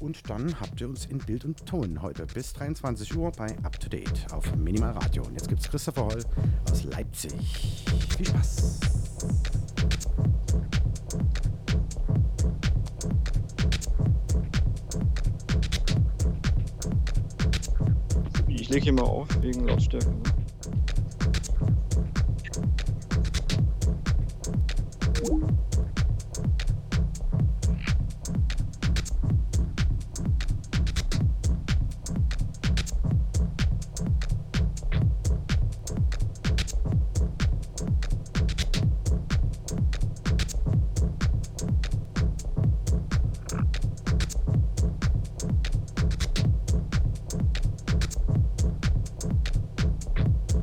und 0.00 0.28
dann 0.28 0.60
habt 0.60 0.78
ihr 0.82 0.88
uns 0.88 1.06
in 1.06 1.18
Bild 1.18 1.46
und 1.46 1.64
Ton 1.64 2.02
heute 2.02 2.26
bis 2.26 2.52
23 2.52 3.16
Uhr 3.16 3.32
bei 3.32 3.56
Up 3.62 3.80
to 3.80 3.88
Date 3.88 4.26
auf 4.32 4.54
Minimal 4.54 4.92
Radio. 4.92 5.22
Und 5.22 5.32
jetzt 5.32 5.48
gibt's 5.48 5.70
Christopher 5.70 6.04
Holl 6.04 6.22
aus 6.70 6.84
Leipzig. 6.84 7.84
Viel 8.18 8.26
Spaß! 8.26 8.80
Lege 18.70 18.84
hier 18.84 18.92
mal 18.92 19.02
auf 19.02 19.28
wegen 19.42 19.66
Lautstärke. 19.66 20.08
Ne? 20.08 20.22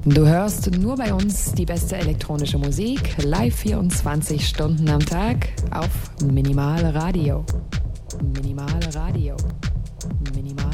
Du 0.09 0.25
hörst 0.25 0.71
nur 0.71 0.95
bei 0.95 1.13
uns 1.13 1.51
die 1.51 1.65
beste 1.65 1.97
elektronische 1.97 2.57
Musik, 2.57 3.21
live 3.23 3.53
24 3.53 4.47
Stunden 4.47 4.87
am 4.87 5.01
Tag 5.01 5.49
auf 5.71 5.89
Minimal 6.23 6.85
Radio. 6.85 7.45
Minimal 8.33 8.79
Radio. 8.93 9.35
Minimal 10.33 10.66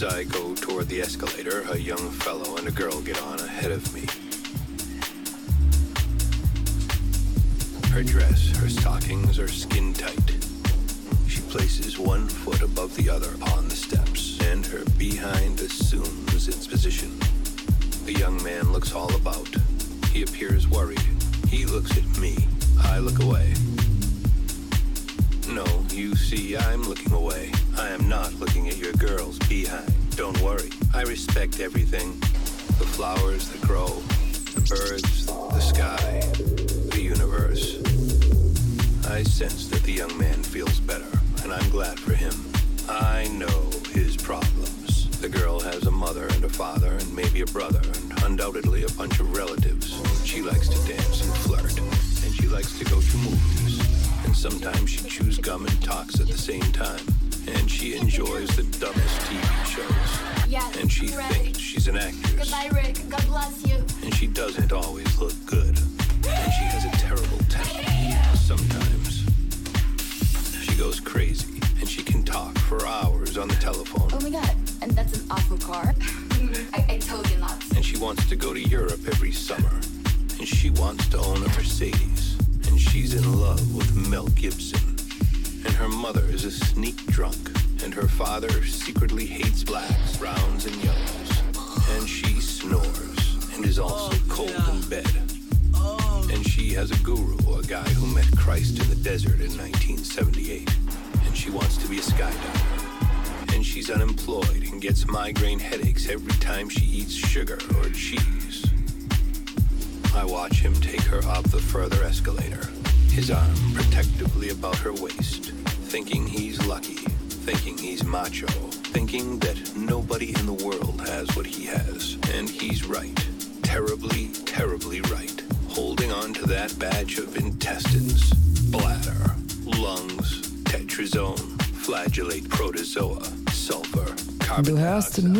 As 0.00 0.14
I 0.14 0.22
go 0.22 0.54
toward 0.54 0.88
the 0.88 1.00
escalator, 1.00 1.62
a 1.72 1.76
young 1.76 2.10
fellow 2.10 2.56
and 2.56 2.68
a 2.68 2.70
girl 2.70 3.00
get 3.00 3.20
on 3.20 3.40
ahead 3.40 3.72
of 3.72 3.92
me. 3.92 4.02
Her 7.90 8.04
dress, 8.04 8.56
her 8.58 8.68
stockings 8.68 9.40
are 9.40 9.48
skin 9.48 9.92
tight. 9.92 10.36
She 11.26 11.40
places 11.40 11.98
one 11.98 12.28
foot 12.28 12.62
above 12.62 12.94
the 12.94 13.10
other 13.10 13.34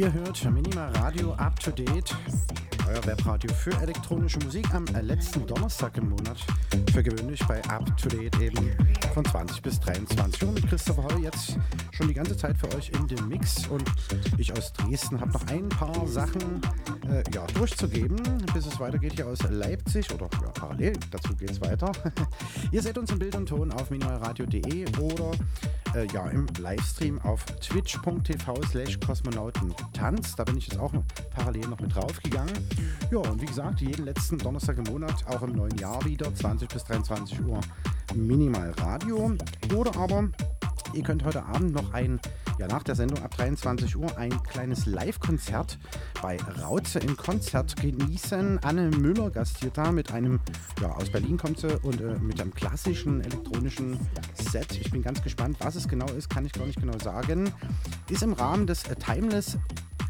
Ihr 0.00 0.10
hört 0.14 0.42
Minimal 0.50 0.90
Radio 0.96 1.34
Up 1.34 1.60
to 1.60 1.70
Date, 1.70 2.16
euer 2.88 3.04
Webradio 3.04 3.52
für 3.52 3.74
elektronische 3.82 4.38
Musik 4.38 4.72
am 4.72 4.86
letzten 5.02 5.46
Donnerstag 5.46 5.98
im 5.98 6.08
Monat. 6.08 6.38
Für 6.90 7.02
gewöhnlich 7.02 7.46
bei 7.46 7.62
Up 7.66 7.84
to 7.98 8.08
Date 8.08 8.34
eben 8.40 8.74
von 9.12 9.26
20 9.26 9.60
bis 9.60 9.78
23 9.80 10.42
Uhr 10.44 10.52
mit 10.52 10.66
Christopher 10.68 11.04
Heu 11.04 11.18
jetzt 11.18 11.58
schon 11.90 12.08
die 12.08 12.14
ganze 12.14 12.34
Zeit 12.34 12.56
für 12.56 12.74
euch 12.74 12.90
in 12.98 13.08
dem 13.08 13.28
Mix 13.28 13.66
und 13.66 13.84
ich 14.38 14.50
aus 14.56 14.72
Dresden 14.72 15.20
habe 15.20 15.32
noch 15.32 15.46
ein 15.48 15.68
paar 15.68 16.08
Sachen 16.08 16.62
äh, 17.06 17.22
ja, 17.34 17.46
durchzugeben, 17.48 18.16
bis 18.54 18.64
es 18.64 18.80
weitergeht 18.80 19.12
hier 19.16 19.26
aus 19.26 19.40
Leipzig 19.50 20.10
oder 20.14 20.30
ja, 20.40 20.48
parallel 20.52 20.94
dazu 21.10 21.36
geht 21.36 21.50
es 21.50 21.60
weiter. 21.60 21.92
Ihr 22.72 22.80
seht 22.80 22.96
uns 22.96 23.10
im 23.10 23.18
Bild 23.18 23.34
und 23.36 23.50
Ton 23.50 23.70
auf 23.70 23.90
minimalradio.de 23.90 24.86
oder 24.98 25.32
äh, 25.94 26.06
ja, 26.12 26.28
im 26.28 26.46
Livestream 26.58 27.20
auf 27.22 27.44
twitch.tv 27.44 28.54
slash 28.70 28.98
kosmonautentanz. 30.00 30.36
Da 30.36 30.44
bin 30.44 30.56
ich 30.56 30.68
jetzt 30.68 30.78
auch 30.78 30.92
parallel 31.30 31.68
noch 31.68 31.80
mit 31.80 31.94
draufgegangen. 31.94 32.52
Ja, 33.10 33.18
und 33.18 33.40
wie 33.40 33.46
gesagt, 33.46 33.80
jeden 33.80 34.04
letzten 34.04 34.38
Donnerstag 34.38 34.78
im 34.78 34.84
Monat, 34.84 35.26
auch 35.26 35.42
im 35.42 35.52
neuen 35.52 35.76
Jahr 35.78 36.04
wieder, 36.04 36.34
20 36.34 36.68
bis 36.68 36.84
23 36.84 37.40
Uhr 37.44 37.60
Minimal 38.14 38.70
Radio. 38.78 39.32
Oder 39.74 39.96
aber 39.96 40.28
ihr 40.94 41.02
könnt 41.02 41.24
heute 41.24 41.44
Abend 41.44 41.72
noch 41.72 41.92
ein 41.92 42.20
ja, 42.60 42.66
nach 42.66 42.82
der 42.82 42.94
Sendung 42.94 43.24
ab 43.24 43.34
23 43.36 43.96
Uhr 43.96 44.18
ein 44.18 44.42
kleines 44.42 44.84
Live-Konzert 44.84 45.78
bei 46.20 46.36
Rauze 46.62 46.98
im 46.98 47.16
Konzert 47.16 47.74
genießen. 47.76 48.58
Anne 48.62 48.90
Müller 48.90 49.30
gastiert 49.30 49.78
da 49.78 49.90
mit 49.90 50.12
einem, 50.12 50.40
ja, 50.78 50.90
aus 50.90 51.10
Berlin 51.10 51.38
kommt 51.38 51.60
sie 51.60 51.74
und 51.82 52.02
äh, 52.02 52.18
mit 52.18 52.38
einem 52.38 52.52
klassischen 52.52 53.22
elektronischen 53.22 53.98
Set. 54.34 54.78
Ich 54.78 54.90
bin 54.90 55.00
ganz 55.00 55.22
gespannt, 55.22 55.56
was 55.60 55.74
es 55.74 55.88
genau 55.88 56.04
ist, 56.12 56.28
kann 56.28 56.44
ich 56.44 56.52
gar 56.52 56.66
nicht 56.66 56.78
genau 56.78 56.98
sagen. 56.98 57.50
Ist 58.10 58.22
im 58.22 58.34
Rahmen 58.34 58.66
des 58.66 58.84
äh, 58.88 58.94
Timeless 58.94 59.56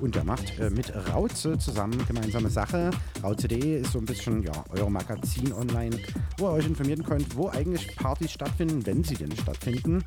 Und 0.00 0.14
der 0.14 0.24
macht 0.24 0.58
äh, 0.58 0.68
mit 0.70 0.92
Rauze 1.12 1.58
zusammen 1.58 2.02
gemeinsame 2.06 2.50
Sache. 2.50 2.90
Rauze.de 3.22 3.80
ist 3.80 3.92
so 3.92 3.98
ein 3.98 4.04
bisschen 4.04 4.42
ja, 4.42 4.52
euer 4.70 4.90
Magazin 4.90 5.52
online, 5.52 5.96
wo 6.36 6.48
ihr 6.48 6.52
euch 6.52 6.66
informieren 6.66 7.02
könnt, 7.02 7.34
wo 7.36 7.48
eigentlich 7.48 7.96
Partys 7.96 8.32
stattfinden, 8.32 8.84
wenn 8.84 9.04
sie 9.04 9.14
denn 9.14 9.34
stattfinden. 9.36 10.04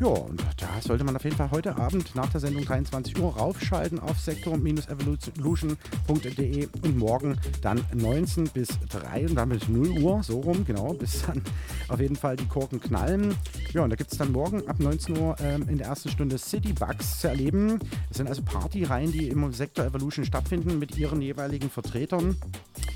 Ja, 0.00 0.08
und 0.08 0.42
da 0.56 0.80
sollte 0.80 1.04
man 1.04 1.14
auf 1.14 1.24
jeden 1.24 1.36
Fall 1.36 1.50
heute 1.50 1.76
Abend 1.76 2.14
nach 2.14 2.28
der 2.28 2.40
Sendung 2.40 2.64
23 2.64 3.18
Uhr 3.18 3.36
raufschalten 3.36 4.00
auf 4.00 4.18
sektor-evolution.de 4.62 6.68
und 6.82 6.98
morgen 6.98 7.38
dann 7.62 7.84
19 7.94 8.50
bis 8.50 8.68
3 8.88 9.28
und 9.28 9.36
damit 9.36 9.68
0 9.68 10.02
Uhr, 10.02 10.22
so 10.22 10.40
rum, 10.40 10.64
genau, 10.64 10.94
bis 10.94 11.22
dann 11.22 11.42
auf 11.88 12.00
jeden 12.00 12.16
Fall 12.16 12.36
die 12.36 12.46
Korken 12.46 12.80
knallen. 12.80 13.34
Ja, 13.72 13.82
und 13.82 13.90
da 13.90 13.96
gibt 13.96 14.12
es 14.12 14.18
dann 14.18 14.32
morgen 14.32 14.66
ab 14.68 14.78
19 14.78 15.18
Uhr 15.18 15.36
ähm, 15.40 15.68
in 15.68 15.78
der 15.78 15.88
ersten 15.88 16.10
Stunde 16.10 16.38
City 16.38 16.72
Bugs 16.72 17.20
zu 17.20 17.28
erleben. 17.28 17.78
Das 18.08 18.18
sind 18.18 18.28
also 18.28 18.42
Partyreihen, 18.42 19.12
die 19.12 19.28
im 19.28 19.52
Sektor 19.52 19.84
Evolution 19.84 20.24
stattfinden 20.24 20.78
mit 20.78 20.96
ihren 20.96 21.20
jeweiligen 21.20 21.70
Vertretern. 21.70 22.36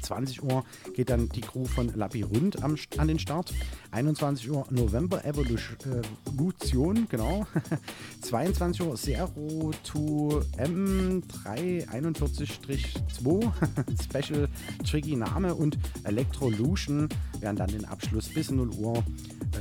20 0.02 0.42
Uhr 0.42 0.64
geht 0.94 1.10
dann 1.10 1.28
die 1.28 1.42
Crew 1.42 1.66
von 1.66 1.92
am, 2.00 2.76
an 2.96 3.08
den 3.08 3.18
Start. 3.18 3.52
21 3.90 4.50
Uhr 4.50 4.66
November 4.70 5.24
Evolution, 5.24 7.06
genau. 7.08 7.46
22 8.20 8.82
Uhr 8.82 8.96
Zero 8.96 9.70
to 9.82 10.42
M341-2, 10.58 13.50
Special 14.02 14.46
Tricky 14.84 15.16
Name 15.16 15.54
und 15.54 15.78
Electrolution 16.04 17.08
werden 17.40 17.56
dann 17.56 17.70
den 17.70 17.86
Abschluss 17.86 18.28
bis 18.28 18.50
0 18.50 18.68
Uhr 18.70 18.98
äh, 18.98 19.02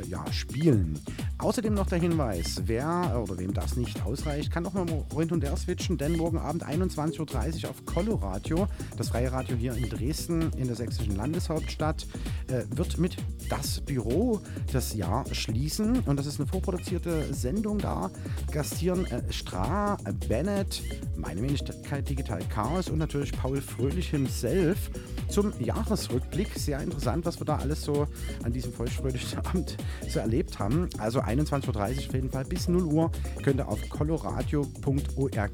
ja, 0.09 0.25
spielen. 0.32 0.99
Außerdem 1.38 1.73
noch 1.73 1.88
der 1.88 1.99
Hinweis, 1.99 2.63
wer 2.65 3.23
oder 3.23 3.38
wem 3.38 3.53
das 3.53 3.78
nicht 3.78 4.03
ausreicht, 4.03 4.51
kann 4.51 4.65
doch 4.65 4.73
mal 4.73 4.86
rund 5.13 5.32
und 5.32 5.41
her 5.43 5.55
switchen, 5.55 5.97
denn 5.97 6.17
morgen 6.17 6.39
Abend 6.39 6.65
21.30 6.65 7.63
Uhr 7.63 7.69
auf 7.69 7.86
Coloradio, 7.86 8.67
das 8.97 9.07
freie 9.09 9.32
Radio 9.32 9.55
hier 9.55 9.73
in 9.73 9.88
Dresden 9.89 10.51
in 10.57 10.67
der 10.67 10.75
sächsischen 10.75 11.15
Landeshauptstadt, 11.15 12.05
äh, 12.47 12.63
wird 12.75 12.97
mit 12.97 13.15
das 13.49 13.80
Büro 13.82 14.16
das 14.72 14.95
Jahr 14.95 15.26
schließen 15.34 15.99
und 16.01 16.18
das 16.18 16.26
ist 16.26 16.39
eine 16.39 16.47
vorproduzierte 16.47 17.34
Sendung 17.34 17.78
da. 17.78 18.09
Gastieren 18.51 19.05
äh, 19.05 19.22
Stra, 19.32 19.97
Bennett, 20.28 20.82
meine 21.15 21.41
Wenigkeit 21.41 22.09
Digital 22.09 22.41
Chaos 22.49 22.89
und 22.89 22.97
natürlich 22.97 23.32
Paul 23.32 23.61
Fröhlich 23.61 24.09
himself 24.09 24.89
zum 25.30 25.53
Jahresrückblick. 25.59 26.49
Sehr 26.55 26.80
interessant, 26.80 27.26
was 27.26 27.39
wir 27.39 27.45
da 27.45 27.57
alles 27.57 27.84
so 27.84 28.07
an 28.43 28.53
diesem 28.53 28.74
feuchtfröhlichen 28.74 29.39
Abend 29.45 29.78
so 30.09 30.20
erlebt 30.20 30.59
haben. 30.59 30.89
Also 30.97 31.22
21.30 31.22 31.68
Uhr 31.68 31.80
auf 31.80 32.13
jeden 32.13 32.30
Fall 32.30 32.45
bis 32.45 32.68
0 32.68 32.84
Uhr 32.84 33.11
könnt 33.43 33.59
ihr 33.59 33.68
auf 33.68 33.80
coloradio.org 33.89 35.51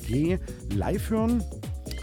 live 0.74 1.10
hören 1.10 1.44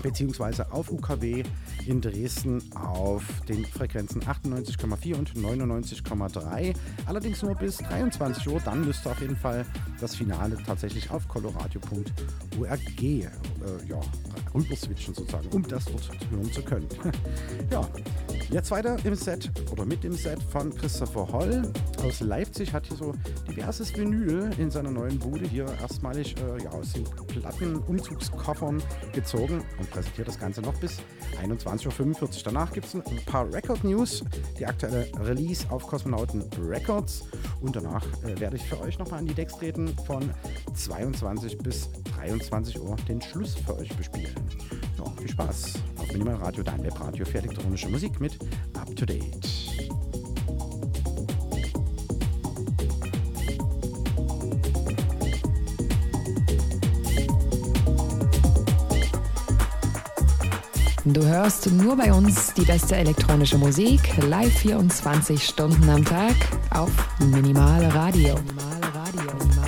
beziehungsweise 0.02 0.70
auf 0.72 0.90
UKW 0.90 1.42
in 1.86 2.00
Dresden 2.00 2.62
auf 2.74 3.24
den 3.48 3.64
Frequenzen 3.64 4.22
98,4 4.22 5.14
und 5.14 5.34
99,3. 5.34 6.74
Allerdings 7.06 7.42
nur 7.42 7.54
bis 7.54 7.78
23 7.78 8.48
Uhr. 8.48 8.60
Dann 8.64 8.84
müsst 8.84 9.06
ihr 9.06 9.12
auf 9.12 9.20
jeden 9.20 9.36
Fall 9.36 9.64
das 10.00 10.16
Finale 10.16 10.56
tatsächlich 10.64 11.10
auf 11.10 11.26
coloradio.org 11.28 13.02
äh, 13.02 13.88
ja, 13.88 14.00
rüber 14.54 14.76
sozusagen, 14.76 15.48
um 15.48 15.66
das 15.66 15.84
dort 15.84 16.08
hören 16.30 16.52
zu 16.52 16.62
können. 16.62 16.88
ja, 17.70 17.86
jetzt 18.50 18.70
weiter 18.70 18.96
im 19.04 19.14
Set 19.14 19.50
oder 19.70 19.84
mit 19.84 20.02
dem 20.04 20.12
Set 20.12 20.42
von 20.42 20.74
Christopher 20.74 21.28
Holl 21.32 21.72
aus 22.02 22.20
Leipzig. 22.20 22.72
Hat 22.72 22.86
hier 22.86 22.96
so 22.96 23.14
diverses 23.48 23.96
Vinyl 23.96 24.50
in 24.58 24.70
seiner 24.70 24.90
neuen 24.90 25.18
Bude 25.18 25.46
hier 25.46 25.66
erstmalig 25.80 26.34
äh, 26.36 26.62
ja, 26.64 26.70
aus 26.70 26.92
den 26.92 27.04
Plattenumzugskoffern 27.04 28.82
gezogen 29.12 29.62
und 29.78 29.89
präsentiert 29.90 30.28
das 30.28 30.38
Ganze 30.38 30.60
noch 30.62 30.74
bis 30.74 30.98
21.45 31.42 32.22
Uhr. 32.22 32.28
Danach 32.44 32.72
gibt 32.72 32.86
es 32.86 32.94
ein 32.94 33.02
paar 33.26 33.52
Record 33.52 33.84
News, 33.84 34.24
die 34.58 34.66
aktuelle 34.66 35.06
Release 35.20 35.66
auf 35.70 35.86
Kosmonauten 35.86 36.44
Records 36.68 37.24
und 37.60 37.76
danach 37.76 38.04
äh, 38.24 38.38
werde 38.38 38.56
ich 38.56 38.62
für 38.62 38.80
euch 38.80 38.98
nochmal 38.98 39.20
an 39.20 39.26
die 39.26 39.34
Decks 39.34 39.56
treten 39.56 39.88
von 40.06 40.30
22 40.74 41.58
bis 41.58 41.90
23 42.16 42.80
Uhr 42.80 42.96
den 43.08 43.20
Schluss 43.20 43.54
für 43.54 43.76
euch 43.76 43.94
bespielen. 43.96 44.34
Ja, 44.98 45.04
viel 45.18 45.28
Spaß 45.28 45.74
auf 45.98 46.12
Minimal 46.12 46.36
Radio, 46.36 46.62
dein 46.62 46.82
Webradio 46.82 47.24
für 47.24 47.38
elektronische 47.38 47.88
Musik 47.88 48.20
mit 48.20 48.38
Up 48.74 48.94
to 48.96 49.04
Date. 49.04 50.09
Du 61.04 61.24
hörst 61.24 61.70
nur 61.72 61.96
bei 61.96 62.12
uns 62.12 62.52
die 62.52 62.64
beste 62.64 62.94
elektronische 62.94 63.56
Musik, 63.56 64.00
live 64.28 64.52
24 64.58 65.42
Stunden 65.42 65.88
am 65.88 66.04
Tag 66.04 66.34
auf 66.70 66.90
Minimal 67.18 67.86
Radio. 67.86 68.34
Minimal 68.34 68.80
Radio. 68.92 69.59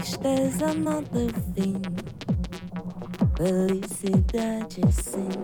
Mas 0.00 0.16
there's 0.16 0.62
another 0.62 1.28
fim 1.54 1.82
Felicidade 3.36 4.80
é 4.80 4.90
sim. 4.90 5.39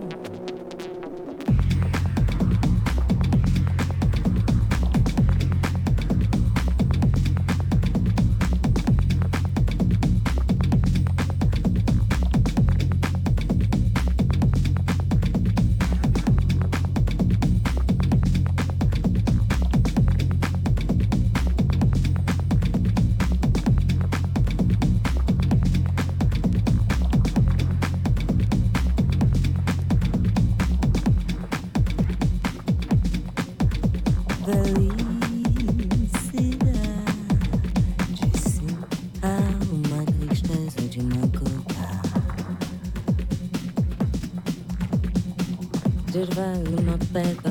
travel, 46.37 46.83
not 46.83 47.13
bad. 47.13 47.46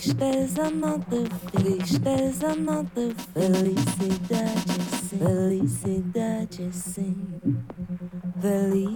Te 0.00 0.14
tristeza 0.14 0.70
não 2.56 2.84
te 2.86 3.14
felicidade 3.34 4.72
sim, 5.10 5.18
felicidade. 5.18 6.70
Sim, 6.72 7.16
feliz, 8.40 8.94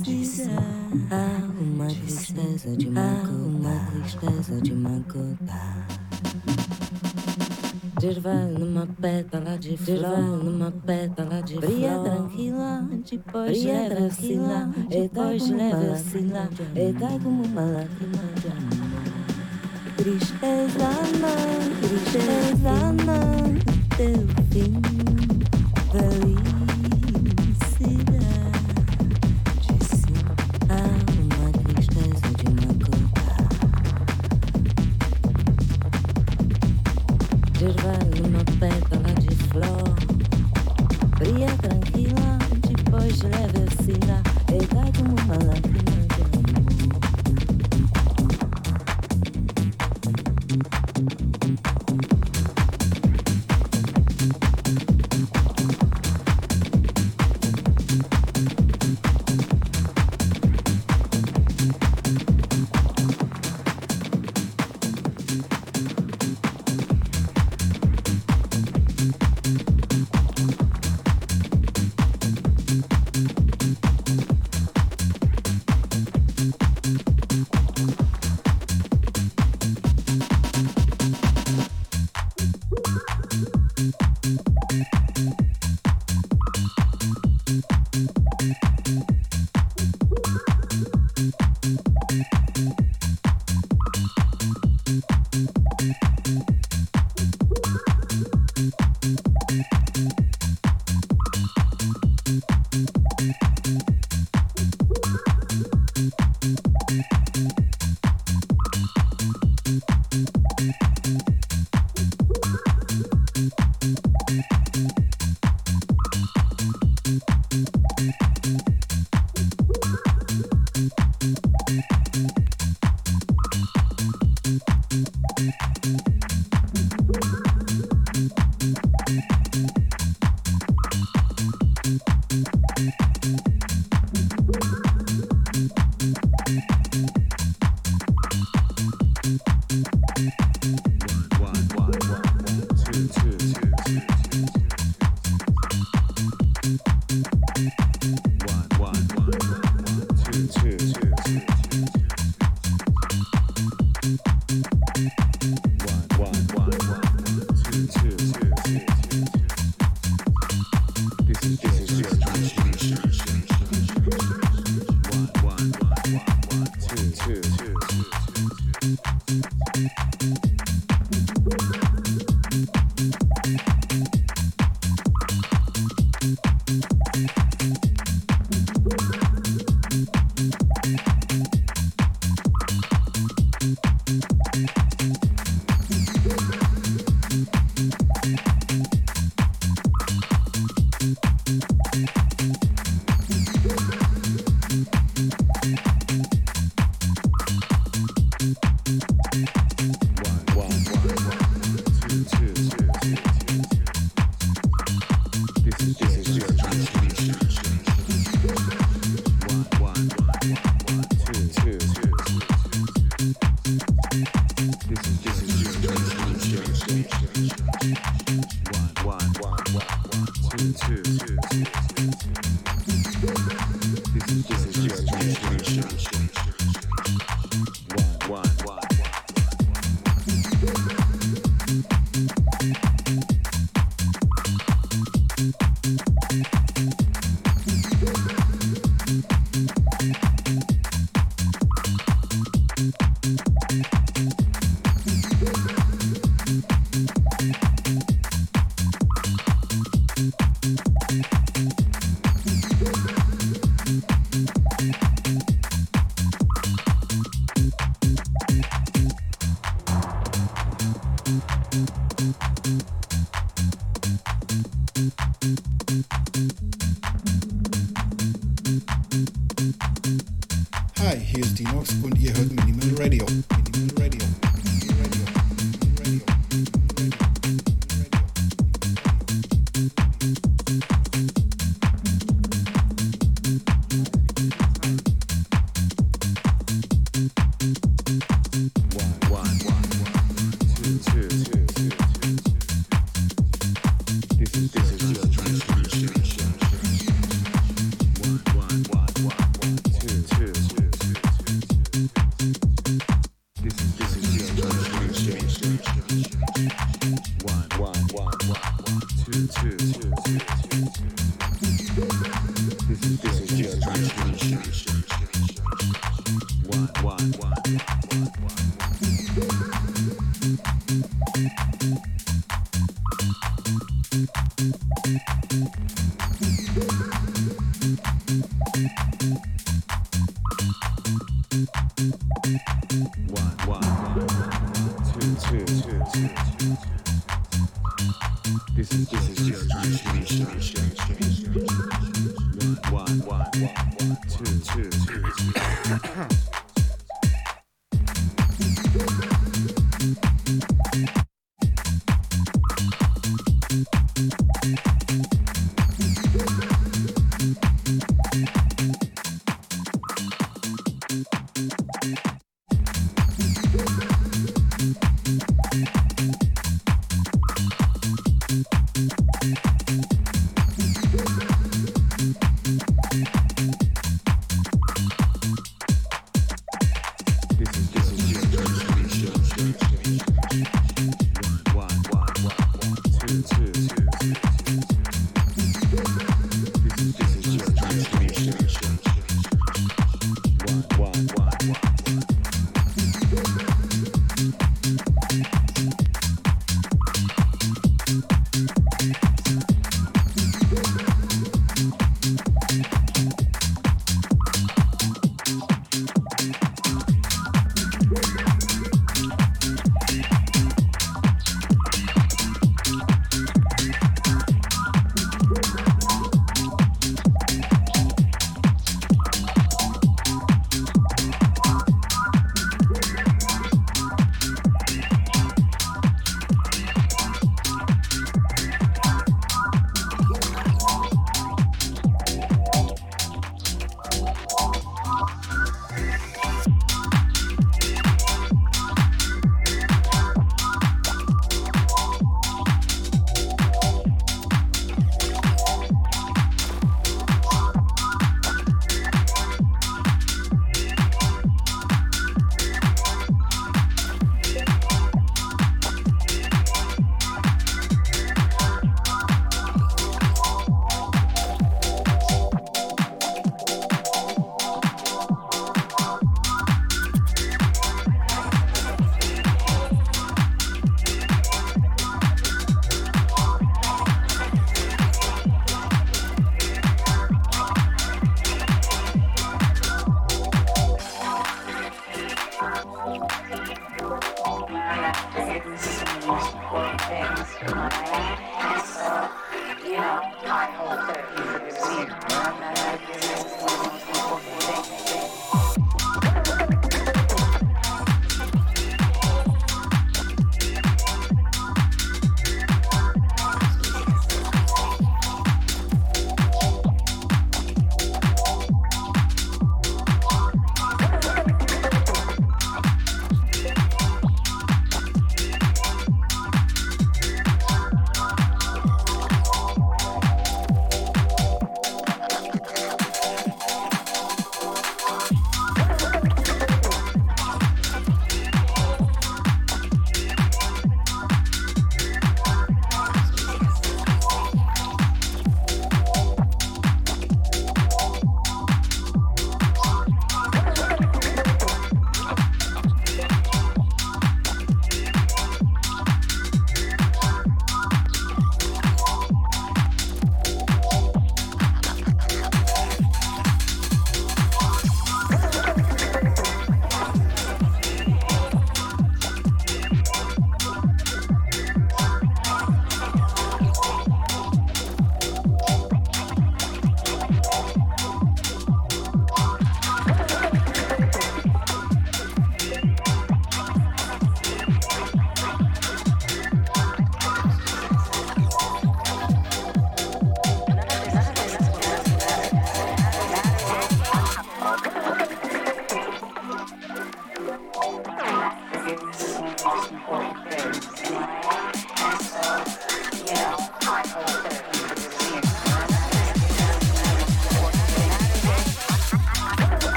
feliz, 0.00 0.48
há 1.10 1.60
uma 1.60 1.86
tristeza 1.86 2.76
de 2.78 2.88
magoar, 2.90 3.30
uma 3.30 3.90
tristeza 3.90 4.60
de 4.62 4.74
magoar. 4.74 5.36
Desvalo 5.46 6.01
pétala 9.02 9.58
de 9.58 9.76
flor, 9.76 10.18
numa 10.44 10.70
pétala 10.70 11.42
de 11.42 11.54
flor. 11.54 11.66
Brilha 11.66 11.98
tranquila, 11.98 12.88
depois 13.10 13.64
leve 13.64 13.94
tranquila, 13.94 14.70
depois 14.88 15.50
leve 15.50 15.90
oscila, 15.90 16.48
e 16.76 16.92
cai 16.92 17.18
como 17.18 17.42
uma 17.44 17.62
lágrima. 17.62 18.22
Tristeza 19.96 20.90
não, 21.18 21.58
tristeza 21.80 22.74
não, 23.04 23.58
teu 23.96 24.22
fim, 24.50 24.80
feliz. 25.90 26.41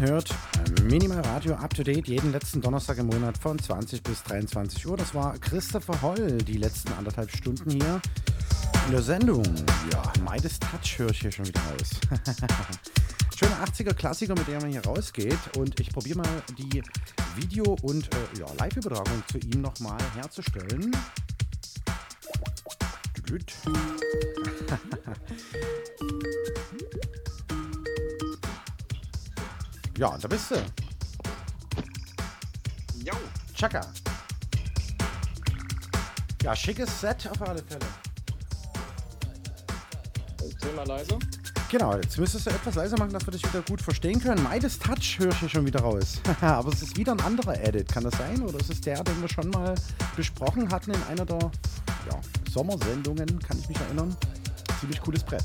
Hört 0.00 0.32
Minimal 0.84 1.20
Radio 1.20 1.54
Up 1.54 1.74
to 1.74 1.82
Date 1.82 2.06
jeden 2.06 2.30
letzten 2.30 2.60
Donnerstag 2.60 2.98
im 2.98 3.06
Monat 3.06 3.36
von 3.36 3.58
20 3.58 4.02
bis 4.04 4.22
23 4.22 4.86
Uhr. 4.86 4.96
Das 4.96 5.12
war 5.12 5.36
Christopher 5.38 6.00
Holl, 6.02 6.38
die 6.38 6.56
letzten 6.56 6.92
anderthalb 6.92 7.30
Stunden 7.30 7.70
hier 7.70 8.00
in 8.86 8.92
der 8.92 9.02
Sendung. 9.02 9.42
Ja, 9.92 10.12
Midas 10.20 10.60
Touch 10.60 10.98
höre 10.98 11.10
ich 11.10 11.20
hier 11.20 11.32
schon 11.32 11.48
wieder 11.48 11.60
raus. 11.60 11.90
Schöne 13.36 13.54
80er 13.64 13.92
Klassiker, 13.92 14.34
mit 14.36 14.46
der 14.46 14.60
man 14.60 14.70
hier 14.70 14.84
rausgeht. 14.84 15.38
Und 15.56 15.80
ich 15.80 15.90
probiere 15.90 16.18
mal 16.18 16.42
die 16.56 16.82
Video- 17.34 17.76
und 17.82 18.06
äh, 18.14 18.38
ja, 18.38 18.46
Live-Übertragung 18.56 19.22
zu 19.30 19.38
ihm 19.38 19.62
nochmal 19.62 19.98
herzustellen. 20.14 20.92
Gut. 23.28 23.52
ja, 29.98 30.16
da 30.16 30.28
bist 30.28 30.50
du. 30.52 30.54
Jo. 33.04 33.14
Chaka. 33.54 33.80
Ja, 36.42 36.54
schickes 36.54 37.00
Set 37.00 37.28
auf 37.28 37.42
alle 37.42 37.62
Fälle. 37.64 37.86
Thema 40.60 40.84
leise. 40.84 41.18
Genau, 41.70 41.94
jetzt 41.96 42.16
müsstest 42.16 42.46
du 42.46 42.50
etwas 42.50 42.76
leiser 42.76 42.96
machen, 42.98 43.12
dass 43.12 43.26
wir 43.26 43.32
dich 43.32 43.42
wieder 43.44 43.62
gut 43.62 43.82
verstehen 43.82 44.20
können. 44.20 44.46
Midas 44.50 44.78
Touch 44.78 45.18
höre 45.18 45.30
ich 45.30 45.38
hier 45.40 45.48
schon 45.48 45.66
wieder 45.66 45.80
raus. 45.80 46.20
Aber 46.40 46.72
es 46.72 46.82
ist 46.82 46.96
wieder 46.96 47.12
ein 47.12 47.20
anderer 47.20 47.60
Edit, 47.60 47.92
kann 47.92 48.04
das 48.04 48.16
sein? 48.16 48.40
Oder 48.42 48.58
ist 48.58 48.70
es 48.70 48.80
der, 48.80 49.02
den 49.04 49.20
wir 49.20 49.28
schon 49.28 49.50
mal 49.50 49.74
besprochen 50.16 50.70
hatten 50.70 50.92
in 50.92 51.02
einer 51.10 51.26
der 51.26 51.38
ja, 51.38 52.20
Sommersendungen, 52.50 53.38
kann 53.40 53.58
ich 53.58 53.68
mich 53.68 53.78
erinnern? 53.80 54.16
Ziemlich 54.80 55.00
cooles 55.00 55.22
Brett. 55.22 55.44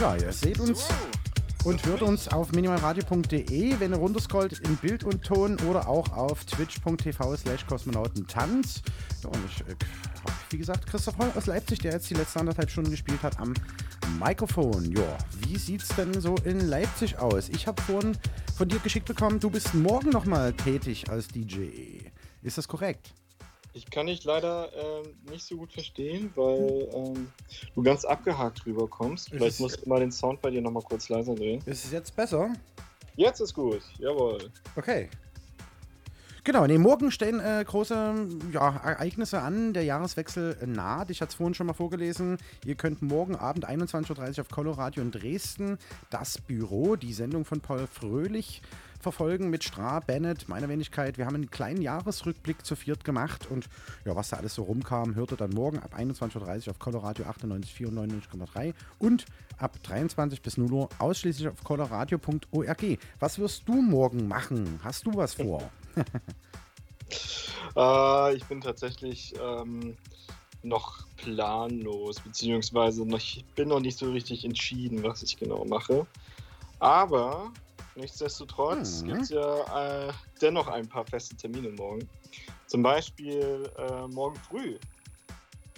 Ja, 0.00 0.14
ihr 0.14 0.32
seht 0.32 0.60
uns 0.60 0.88
und 1.64 1.84
hört 1.86 2.02
uns 2.02 2.28
auf 2.28 2.52
minimalradio.de, 2.52 3.80
wenn 3.80 3.92
ihr 3.92 3.96
runterscrollt 3.96 4.58
in 4.60 4.76
Bild 4.76 5.04
und 5.04 5.24
Ton 5.24 5.58
oder 5.68 5.88
auch 5.88 6.12
auf 6.12 6.44
twitch.tv 6.44 7.36
slash 7.36 7.66
kosmonautentanz. 7.66 8.82
Ja, 9.24 9.30
und 9.30 9.40
ich 9.46 9.60
äh, 9.62 9.70
habe, 9.70 10.32
wie 10.50 10.58
gesagt, 10.58 10.86
Christoph 10.86 11.16
Holl 11.18 11.32
aus 11.34 11.46
Leipzig, 11.46 11.78
der 11.78 11.92
jetzt 11.92 12.10
die 12.10 12.14
letzten 12.14 12.40
anderthalb 12.40 12.70
Stunden 12.70 12.90
gespielt 12.90 13.22
hat 13.22 13.40
am 13.40 13.54
Mikrofon. 14.22 14.92
Ja, 14.92 15.18
wie 15.40 15.56
sieht's 15.56 15.88
denn 15.96 16.20
so 16.20 16.36
in 16.44 16.60
Leipzig 16.60 17.18
aus? 17.18 17.48
Ich 17.48 17.66
habe 17.66 17.80
vorhin 17.80 18.18
von 18.56 18.68
dir 18.68 18.78
geschickt 18.80 19.06
bekommen, 19.06 19.40
du 19.40 19.48
bist 19.48 19.74
morgen 19.74 20.10
nochmal 20.10 20.52
tätig 20.52 21.10
als 21.10 21.28
DJ. 21.28 21.68
Ist 22.42 22.58
das 22.58 22.68
korrekt? 22.68 23.14
Ich 23.76 23.90
kann 23.90 24.06
dich 24.06 24.24
leider 24.24 24.70
ähm, 24.74 25.12
nicht 25.30 25.44
so 25.44 25.54
gut 25.58 25.70
verstehen, 25.70 26.32
weil 26.34 26.88
ähm, 26.94 27.30
du 27.74 27.82
ganz 27.82 28.06
abgehakt 28.06 28.64
rüberkommst. 28.64 29.28
Vielleicht 29.28 29.56
ist- 29.56 29.60
musst 29.60 29.84
du 29.84 29.88
mal 29.90 30.00
den 30.00 30.10
Sound 30.10 30.40
bei 30.40 30.48
dir 30.50 30.62
nochmal 30.62 30.82
kurz 30.82 31.10
leiser 31.10 31.34
drehen. 31.34 31.62
Ist 31.66 31.84
es 31.84 31.92
jetzt 31.92 32.16
besser? 32.16 32.54
Jetzt 33.16 33.40
ist 33.40 33.52
gut, 33.52 33.82
jawohl. 33.98 34.50
Okay. 34.76 35.10
Genau, 36.42 36.66
nee, 36.66 36.78
morgen 36.78 37.10
stehen 37.10 37.38
äh, 37.40 37.62
große 37.66 38.28
ja, 38.52 38.76
Ereignisse 38.76 39.42
an. 39.42 39.74
Der 39.74 39.82
Jahreswechsel 39.84 40.56
äh, 40.62 40.66
naht. 40.66 41.10
Ich 41.10 41.20
hatte 41.20 41.30
es 41.30 41.34
vorhin 41.34 41.52
schon 41.54 41.66
mal 41.66 41.72
vorgelesen. 41.74 42.38
Ihr 42.64 42.76
könnt 42.76 43.02
morgen 43.02 43.36
Abend 43.36 43.68
21.30 43.68 44.38
Uhr 44.38 44.40
auf 44.42 44.48
Coloradio 44.48 45.02
in 45.02 45.10
Dresden 45.10 45.76
das 46.08 46.40
Büro, 46.40 46.96
die 46.96 47.12
Sendung 47.12 47.44
von 47.44 47.60
Paul 47.60 47.86
Fröhlich, 47.92 48.62
verfolgen 49.06 49.50
mit 49.50 49.62
Stra, 49.62 50.00
Bennett, 50.00 50.48
meiner 50.48 50.68
Wenigkeit. 50.68 51.16
Wir 51.16 51.26
haben 51.26 51.36
einen 51.36 51.48
kleinen 51.48 51.80
Jahresrückblick 51.80 52.66
zu 52.66 52.74
viert 52.74 53.04
gemacht 53.04 53.48
und 53.48 53.68
ja, 54.04 54.16
was 54.16 54.30
da 54.30 54.38
alles 54.38 54.56
so 54.56 54.64
rumkam, 54.64 55.14
hört 55.14 55.30
ihr 55.30 55.36
dann 55.36 55.50
morgen 55.50 55.78
ab 55.78 55.94
21.30 55.96 56.66
Uhr 56.66 56.70
auf 56.72 56.80
Coloradio 56.80 57.24
98,4 57.24 57.86
und 57.86 58.12
99,3 58.24 58.74
und 58.98 59.24
ab 59.58 59.80
23 59.84 60.42
bis 60.42 60.56
0 60.56 60.72
Uhr 60.72 60.88
ausschließlich 60.98 61.46
auf 61.46 61.62
coloradio.org. 61.62 62.98
Was 63.20 63.38
wirst 63.38 63.68
du 63.68 63.80
morgen 63.80 64.26
machen? 64.26 64.80
Hast 64.82 65.06
du 65.06 65.14
was 65.14 65.34
vor? 65.34 65.62
Äh, 67.76 68.34
ich 68.34 68.44
bin 68.46 68.62
tatsächlich 68.62 69.34
ähm, 69.38 69.96
noch 70.62 71.06
planlos, 71.18 72.20
beziehungsweise 72.20 73.06
noch, 73.06 73.18
ich 73.18 73.44
bin 73.54 73.68
noch 73.68 73.80
nicht 73.80 73.98
so 73.98 74.10
richtig 74.10 74.46
entschieden, 74.46 75.02
was 75.02 75.22
ich 75.22 75.36
genau 75.36 75.64
mache. 75.66 76.06
Aber 76.78 77.52
nichtsdestotrotz 77.96 79.02
Mhm. 79.02 79.06
gibt 79.08 79.22
es 79.22 79.28
ja 79.30 80.08
äh, 80.08 80.12
dennoch 80.40 80.68
ein 80.68 80.88
paar 80.88 81.04
feste 81.06 81.36
Termine 81.36 81.70
morgen. 81.70 82.08
Zum 82.66 82.82
Beispiel 82.82 83.70
äh, 83.78 84.06
morgen 84.08 84.36
früh, 84.36 84.76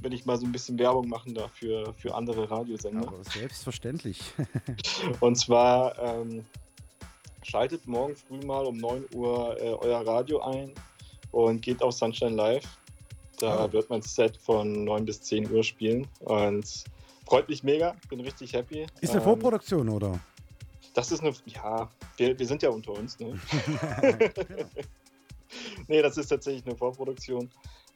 wenn 0.02 0.12
ich 0.12 0.24
mal 0.26 0.38
so 0.38 0.46
ein 0.46 0.52
bisschen 0.52 0.78
Werbung 0.78 1.08
machen 1.08 1.34
darf 1.34 1.52
für, 1.52 1.92
für 1.94 2.14
andere 2.14 2.50
Radiosender. 2.50 3.08
Aber 3.08 3.22
selbstverständlich. 3.24 4.20
Und 5.20 5.36
zwar 5.36 5.98
ähm, 5.98 6.44
schaltet 7.42 7.86
morgen 7.86 8.14
früh 8.16 8.38
mal 8.46 8.64
um 8.66 8.76
9 8.76 9.04
Uhr 9.14 9.56
äh, 9.60 9.70
euer 9.74 10.06
Radio 10.06 10.40
ein 10.40 10.72
und 11.32 11.60
geht 11.62 11.82
auf 11.82 11.92
Sunshine 11.94 12.34
Live. 12.36 12.64
Da 13.40 13.66
Oh. 13.66 13.72
wird 13.72 13.88
mein 13.90 14.02
Set 14.02 14.36
von 14.38 14.84
9 14.84 15.04
bis 15.04 15.20
10 15.22 15.50
Uhr 15.50 15.62
spielen. 15.62 16.06
Und 16.20 16.84
freut 17.26 17.48
mich 17.48 17.62
mega, 17.62 17.94
bin 18.08 18.20
richtig 18.20 18.52
happy. 18.54 18.86
Ist 19.00 19.10
eine 19.10 19.18
Ähm, 19.20 19.24
Vorproduktion, 19.24 19.88
oder? 19.90 20.18
Das 20.98 21.12
ist 21.12 21.20
eine, 21.20 21.32
ja, 21.46 21.88
wir, 22.16 22.36
wir 22.36 22.44
sind 22.44 22.60
ja 22.60 22.70
unter 22.70 22.90
uns, 22.90 23.20
ne? 23.20 23.38
nee, 25.86 26.02
das 26.02 26.16
ist 26.16 26.26
tatsächlich 26.26 26.66
eine 26.66 26.74
Vorproduktion. 26.74 27.48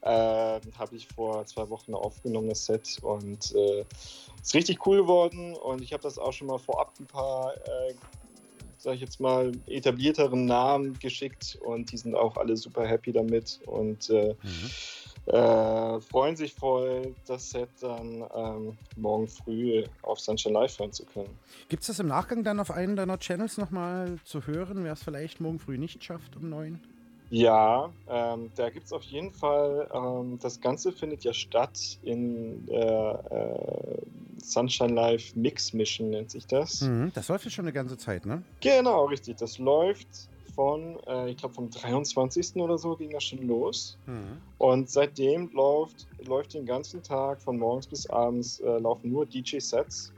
Ähm, 0.03 0.61
Habe 0.79 0.95
ich 0.95 1.05
vor 1.09 1.45
zwei 1.45 1.69
Wochen 1.69 1.93
aufgenommen, 1.93 2.47
das 2.47 2.65
Set. 2.65 2.99
Und 3.01 3.53
äh, 3.55 3.83
ist 4.41 4.53
richtig 4.53 4.87
cool 4.87 5.01
geworden. 5.01 5.53
Und 5.53 5.81
ich 5.81 5.91
habe 5.91 6.01
das 6.01 6.17
auch 6.17 6.31
schon 6.31 6.47
mal 6.47 6.57
vorab 6.57 6.93
ein 6.97 7.05
paar, 7.05 7.53
äh, 7.55 7.93
sag 8.77 8.95
ich 8.95 9.01
jetzt 9.01 9.19
mal, 9.19 9.51
etablierteren 9.67 10.45
Namen 10.45 10.97
geschickt. 10.99 11.59
Und 11.61 11.91
die 11.91 11.97
sind 11.97 12.15
auch 12.15 12.37
alle 12.37 12.55
super 12.55 12.87
happy 12.87 13.11
damit. 13.11 13.59
Und 13.65 14.09
äh, 14.11 14.33
Mhm. 14.41 14.69
Äh, 15.25 15.99
freuen 16.01 16.35
sich 16.35 16.53
voll, 16.53 17.15
das 17.27 17.49
Set 17.49 17.69
dann 17.79 18.23
ähm, 18.35 18.77
morgen 18.97 19.27
früh 19.27 19.83
auf 20.01 20.19
Sunshine 20.19 20.53
Live 20.53 20.77
hören 20.79 20.91
zu 20.91 21.05
können. 21.05 21.29
Gibt 21.69 21.81
es 21.81 21.87
das 21.87 21.99
im 21.99 22.07
Nachgang 22.07 22.43
dann 22.43 22.59
auf 22.59 22.71
einen 22.71 22.95
deiner 22.95 23.17
Channels 23.17 23.57
nochmal 23.57 24.17
zu 24.25 24.45
hören, 24.45 24.83
wer 24.83 24.93
es 24.93 25.03
vielleicht 25.03 25.39
morgen 25.39 25.59
früh 25.59 25.77
nicht 25.77 26.03
schafft 26.03 26.35
um 26.35 26.49
neun? 26.49 26.79
Ja, 27.29 27.91
ähm, 28.09 28.51
da 28.55 28.69
gibt 28.69 28.85
es 28.85 28.93
auf 28.93 29.03
jeden 29.03 29.31
Fall, 29.31 29.89
ähm, 29.93 30.37
das 30.39 30.59
Ganze 30.59 30.91
findet 30.91 31.23
ja 31.23 31.33
statt 31.33 31.97
in 32.03 32.65
der 32.67 33.23
äh, 33.31 34.43
Sunshine 34.43 34.93
Live 34.93 35.35
Mix 35.35 35.73
Mission, 35.73 36.11
nennt 36.11 36.29
sich 36.29 36.45
das. 36.45 36.81
Mhm. 36.81 37.11
Das 37.15 37.29
läuft 37.29 37.45
ja 37.45 37.51
schon 37.51 37.65
eine 37.65 37.73
ganze 37.73 37.97
Zeit, 37.97 38.25
ne? 38.25 38.43
Genau, 38.59 39.05
richtig. 39.05 39.37
Das 39.37 39.57
läuft 39.57 40.07
von, 40.55 40.97
äh, 41.07 41.31
ich 41.31 41.37
glaube, 41.37 41.55
vom 41.55 41.69
23. 41.69 42.55
oder 42.57 42.77
so 42.77 42.95
ging 42.95 43.11
das 43.11 43.23
schon 43.23 43.47
los. 43.47 43.97
Mhm. 44.05 44.37
Und 44.57 44.89
seitdem 44.89 45.51
läuft, 45.53 46.07
läuft 46.25 46.53
den 46.53 46.65
ganzen 46.65 47.01
Tag 47.03 47.41
von 47.41 47.57
morgens 47.57 47.87
bis 47.87 48.09
abends 48.09 48.59
äh, 48.59 48.79
laufen 48.79 49.11
nur 49.11 49.25
DJ-Sets. 49.25 50.13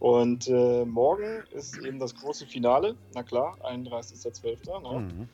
Und 0.00 0.48
äh, 0.48 0.84
morgen 0.84 1.42
ist 1.52 1.76
eben 1.78 1.98
das 1.98 2.14
große 2.14 2.46
Finale, 2.46 2.94
na 3.14 3.22
klar, 3.22 3.56
31.12. 3.64 4.92
Ne? 4.92 5.00
Mhm. 5.00 5.28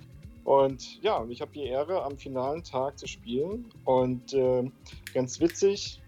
Und 0.44 1.02
ja, 1.02 1.24
ich 1.28 1.40
habe 1.40 1.52
die 1.52 1.65
Ehre, 1.65 2.02
am 2.02 2.16
finalen 2.16 2.62
Tag 2.62 2.98
zu 2.98 3.06
spielen. 3.06 3.66
Und 3.85 4.32
äh, 4.32 4.70
ganz 5.12 5.40
witzig, 5.40 6.01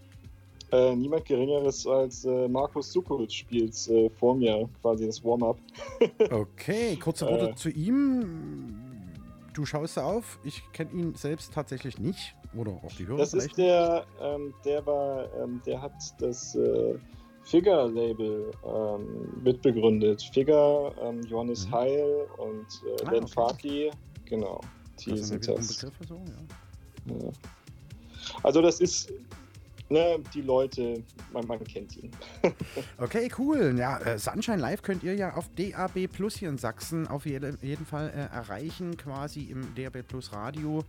äh, 0.73 0.95
niemand 0.97 1.25
Geringeres 1.25 1.87
als 1.87 2.25
äh, 2.25 2.49
Markus 2.49 2.93
Sukovic 2.93 3.33
spielt 3.33 3.75
äh, 3.89 4.09
vor 4.11 4.35
mir, 4.35 4.69
quasi 4.83 5.07
das 5.07 5.23
Warm-up. 5.25 5.59
Okay, 6.31 6.97
kurze 6.97 7.27
Worte 7.27 7.51
Äh. 7.51 7.55
zu 7.55 7.71
ihm. 7.71 8.83
Du 9.55 9.65
schaust 9.65 9.99
auf. 9.99 10.39
Ich 10.45 10.63
kenne 10.73 10.91
ihn 10.93 11.15
selbst 11.15 11.53
tatsächlich 11.55 11.99
nicht. 11.99 12.35
Oder 12.57 12.73
auch 12.73 12.93
die 12.99 13.07
Hörer 13.07 13.19
Das 13.19 13.31
vielleicht. 13.31 13.49
ist 13.51 13.59
der, 13.59 14.05
ähm, 14.21 14.53
der 14.65 14.85
war, 14.87 15.27
ähm, 15.43 15.61
der 15.67 15.81
hat 15.81 15.93
das 16.19 16.55
äh, 16.55 16.95
Figure-Label 17.45 18.51
ähm, 18.67 19.43
mitbegründet. 19.43 20.23
Figure, 20.35 20.93
ähm, 21.03 21.23
Johannes 21.23 21.67
Mhm. 21.69 21.73
Heil 21.73 22.27
und 22.39 22.67
äh, 22.87 23.05
Ah, 23.07 23.11
Len 23.13 23.25
okay. 23.25 23.33
Fartley, 23.33 23.91
genau. 24.25 24.61
Die 25.05 25.11
das 25.11 25.29
sind 25.29 25.47
das. 25.49 25.75
Begriffe 25.77 26.05
so, 26.07 26.15
ja. 26.17 27.15
Ja. 27.25 27.31
Also 28.43 28.61
das 28.63 28.81
ist, 28.81 29.13
ne, 29.89 30.19
die 30.35 30.43
Leute, 30.43 31.03
man, 31.33 31.47
man 31.47 31.63
kennt 31.65 31.97
ihn. 31.97 32.11
Okay, 32.99 33.31
cool. 33.39 33.75
Ja, 33.79 33.99
äh, 33.99 34.19
Sunshine 34.19 34.57
Live 34.57 34.83
könnt 34.83 35.03
ihr 35.03 35.15
ja 35.15 35.35
auf 35.35 35.49
DAB 35.55 36.09
Plus 36.09 36.37
hier 36.37 36.49
in 36.49 36.59
Sachsen 36.59 37.07
auf 37.07 37.27
jede, 37.27 37.59
jeden 37.63 37.85
Fall 37.85 38.09
äh, 38.11 38.35
erreichen, 38.35 38.97
quasi 38.97 39.45
im 39.45 39.75
DAB 39.75 40.03
Plus 40.07 40.33
Radio, 40.33 40.83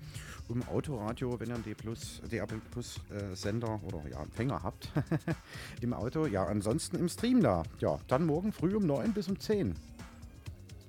im 0.50 0.64
Autoradio, 0.68 1.40
wenn 1.40 1.50
ihr 1.50 1.56
einen 1.56 1.64
D 1.64 1.74
Plus, 1.74 2.22
DAB 2.30 2.54
Plus 2.72 3.00
äh, 3.12 3.36
Sender 3.36 3.80
oder 3.86 4.02
ja, 4.10 4.22
Empfänger 4.22 4.64
habt 4.64 4.90
im 5.82 5.94
Auto. 5.94 6.26
Ja, 6.26 6.46
ansonsten 6.46 6.98
im 6.98 7.10
Stream 7.10 7.42
da. 7.42 7.64
Ja, 7.80 8.00
dann 8.08 8.26
morgen 8.26 8.52
früh 8.52 8.76
um 8.76 8.86
9 8.86 9.14
bis 9.14 9.28
um 9.28 9.40
10. 9.40 9.76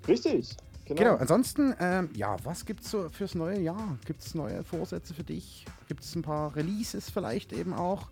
Richtig, 0.06 0.56
genau. 0.88 1.02
Genau, 1.02 1.16
ansonsten, 1.16 1.74
ähm, 1.80 2.10
ja, 2.14 2.36
was 2.44 2.64
gibt 2.64 2.82
es 2.82 2.90
so 2.90 3.08
fürs 3.08 3.34
neue 3.34 3.60
Jahr? 3.60 3.98
Gibt 4.06 4.22
es 4.22 4.34
neue 4.34 4.64
Vorsätze 4.64 5.14
für 5.14 5.24
dich? 5.24 5.64
Gibt 5.86 6.02
es 6.02 6.14
ein 6.14 6.22
paar 6.22 6.54
Releases 6.56 7.10
vielleicht 7.10 7.52
eben 7.52 7.74
auch? 7.74 8.08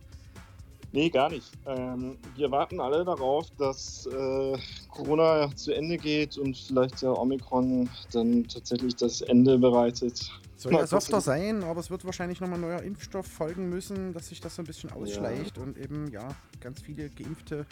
Nee, 0.92 1.10
gar 1.10 1.30
nicht. 1.30 1.50
Ähm, 1.66 2.16
wir 2.36 2.50
warten 2.50 2.80
alle 2.80 3.04
darauf, 3.04 3.50
dass 3.58 4.06
äh, 4.06 4.56
Corona 4.90 5.54
zu 5.54 5.74
Ende 5.74 5.98
geht 5.98 6.38
und 6.38 6.56
vielleicht 6.56 7.02
der 7.02 7.18
Omikron 7.18 7.88
dann 8.12 8.46
tatsächlich 8.48 8.96
das 8.96 9.20
Ende 9.20 9.58
bereitet. 9.58 10.30
Soll 10.58 10.72
ja 10.72 10.86
softer 10.86 11.20
sein, 11.20 11.62
aber 11.64 11.80
es 11.80 11.90
wird 11.90 12.04
wahrscheinlich 12.06 12.40
nochmal 12.40 12.58
ein 12.58 12.62
neuer 12.62 12.82
Impfstoff 12.82 13.26
folgen 13.26 13.68
müssen, 13.68 14.14
dass 14.14 14.28
sich 14.28 14.40
das 14.40 14.54
so 14.56 14.62
ein 14.62 14.64
bisschen 14.64 14.90
ausschleicht 14.90 15.58
und 15.58 15.76
eben, 15.76 16.10
ja, 16.10 16.28
ganz 16.60 16.80
viele 16.80 17.10
Geimpfte 17.10 17.66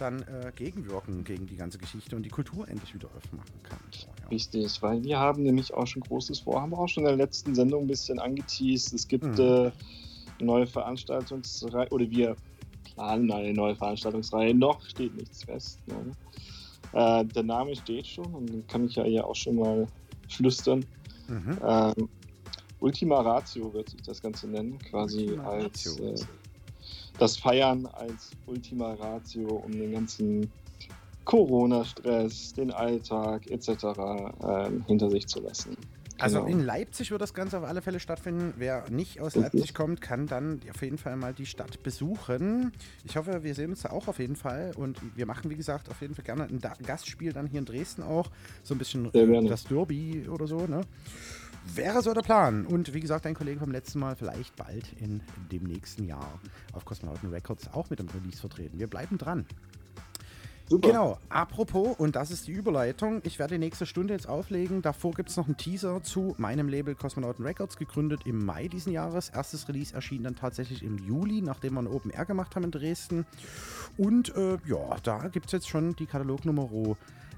dann 0.00 0.22
äh, 0.22 0.50
gegenwirken 0.56 1.22
gegen 1.22 1.46
die 1.46 1.56
ganze 1.56 1.78
Geschichte 1.78 2.16
und 2.16 2.24
die 2.24 2.30
Kultur 2.30 2.68
endlich 2.68 2.92
wieder 2.92 3.08
aufmachen 3.16 3.62
kann. 3.62 3.78
Oh, 3.82 3.96
ja. 4.22 4.28
Richtig, 4.28 4.82
weil 4.82 5.02
wir 5.04 5.18
haben 5.18 5.44
nämlich 5.44 5.72
auch 5.72 5.86
schon 5.86 6.02
großes 6.02 6.40
vor, 6.40 6.60
haben 6.60 6.74
auch 6.74 6.88
schon 6.88 7.04
in 7.04 7.08
der 7.10 7.16
letzten 7.16 7.54
Sendung 7.54 7.84
ein 7.84 7.86
bisschen 7.88 8.18
angeteased. 8.18 8.92
Es 8.94 9.06
gibt 9.06 9.24
Mhm. 9.24 9.38
äh, 9.38 9.42
eine 9.60 9.72
neue 10.40 10.66
Veranstaltungsreihe, 10.66 11.88
oder 11.90 12.10
wir 12.10 12.36
planen 12.94 13.30
eine 13.30 13.52
neue 13.52 13.76
Veranstaltungsreihe. 13.76 14.54
Noch 14.54 14.84
steht 14.86 15.14
nichts 15.14 15.44
fest. 15.44 15.78
Ne? 15.86 16.10
Äh, 16.92 17.24
der 17.26 17.42
Name 17.44 17.76
steht 17.76 18.06
schon 18.08 18.34
und 18.34 18.68
kann 18.68 18.86
ich 18.86 18.96
ja 18.96 19.04
hier 19.04 19.24
auch 19.24 19.36
schon 19.36 19.54
mal 19.56 19.86
flüstern. 20.28 20.84
Mhm. 21.28 21.58
Ähm, 21.64 22.08
Ultima 22.84 23.22
Ratio 23.22 23.72
wird 23.72 23.88
sich 23.88 24.02
das 24.02 24.20
Ganze 24.20 24.46
nennen, 24.46 24.78
quasi 24.78 25.38
als 25.42 25.98
äh, 25.98 26.14
das 27.18 27.38
Feiern 27.38 27.86
als 27.86 28.32
Ultima 28.46 28.92
Ratio, 28.92 29.48
um 29.64 29.72
den 29.72 29.92
ganzen 29.92 30.50
Corona-Stress, 31.24 32.52
den 32.52 32.70
Alltag 32.70 33.50
etc. 33.50 33.68
Ähm, 34.46 34.84
hinter 34.86 35.08
sich 35.08 35.26
zu 35.26 35.40
lassen. 35.40 35.78
Also 36.18 36.40
Genau. 36.44 36.50
in 36.50 36.64
Leipzig 36.64 37.10
wird 37.10 37.22
das 37.22 37.34
Ganze 37.34 37.58
auf 37.58 37.64
alle 37.64 37.82
Fälle 37.82 37.98
stattfinden. 37.98 38.54
Wer 38.56 38.88
nicht 38.90 39.20
aus. 39.20 39.34
Leipzig 39.34 39.74
kommt, 39.74 40.00
kann 40.00 40.26
dann 40.26 40.60
auf 40.70 40.82
jeden 40.82 40.98
Fall 40.98 41.16
mal 41.16 41.32
die 41.32 41.46
Stadt 41.46 41.82
besuchen. 41.82 42.72
Ich 43.04 43.16
hoffe, 43.16 43.42
wir 43.42 43.54
sehen 43.54 43.70
uns 43.70 43.82
da 43.82 43.90
auch 43.90 44.06
auf 44.06 44.18
jeden 44.18 44.36
Fall. 44.36 44.72
Und 44.76 45.00
wir 45.16 45.26
machen, 45.26 45.50
wie 45.50 45.56
gesagt, 45.56 45.88
auf 45.88 46.02
jeden 46.02 46.14
Fall 46.14 46.24
gerne 46.24 46.44
ein 46.44 46.60
Gastspiel 46.86 47.32
dann 47.32 47.46
hier 47.46 47.58
in 47.60 47.64
Dresden 47.64 48.02
auch. 48.02 48.30
So 48.62 48.74
ein 48.74 48.78
bisschen 48.78 49.12
äh, 49.12 49.48
das 49.48 49.64
Derby 49.64 50.28
oder 50.28 50.46
so, 50.46 50.66
ne? 50.66 50.82
Wäre 51.72 52.02
so 52.02 52.12
der 52.12 52.22
Plan. 52.22 52.66
Und 52.66 52.92
wie 52.94 53.00
gesagt, 53.00 53.24
dein 53.24 53.34
Kollege 53.34 53.60
vom 53.60 53.72
letzten 53.72 53.98
Mal 53.98 54.16
vielleicht 54.16 54.54
bald 54.56 54.92
in 55.00 55.22
dem 55.50 55.64
nächsten 55.64 56.04
Jahr 56.04 56.38
auf 56.72 56.84
Kosmonauten 56.84 57.30
Records 57.30 57.72
auch 57.72 57.90
mit 57.90 57.98
dem 57.98 58.08
Release 58.08 58.38
vertreten. 58.38 58.78
Wir 58.78 58.86
bleiben 58.86 59.18
dran. 59.18 59.46
Super. 60.66 60.88
Genau, 60.88 61.18
apropos, 61.28 61.94
und 61.98 62.16
das 62.16 62.30
ist 62.30 62.46
die 62.46 62.52
Überleitung, 62.52 63.20
ich 63.24 63.38
werde 63.38 63.54
die 63.54 63.58
nächste 63.58 63.84
Stunde 63.84 64.14
jetzt 64.14 64.26
auflegen. 64.26 64.80
Davor 64.80 65.12
gibt 65.12 65.28
es 65.28 65.36
noch 65.36 65.44
einen 65.44 65.58
Teaser 65.58 66.02
zu 66.02 66.34
meinem 66.38 66.68
Label 66.68 66.94
Cosmonauten 66.94 67.44
Records, 67.44 67.76
gegründet 67.76 68.22
im 68.24 68.42
Mai 68.42 68.68
diesen 68.68 68.90
Jahres. 68.90 69.28
Erstes 69.28 69.68
Release 69.68 69.94
erschien 69.94 70.22
dann 70.22 70.36
tatsächlich 70.36 70.82
im 70.82 70.96
Juli, 70.96 71.42
nachdem 71.42 71.74
wir 71.74 71.82
ein 71.82 71.86
Open 71.86 72.10
Air 72.10 72.24
gemacht 72.24 72.56
haben 72.56 72.64
in 72.64 72.70
Dresden. 72.70 73.26
Und 73.98 74.34
äh, 74.36 74.56
ja, 74.64 74.96
da 75.02 75.28
gibt 75.28 75.46
es 75.46 75.52
jetzt 75.52 75.68
schon 75.68 75.96
die 75.96 76.06
Katalognummer 76.06 76.70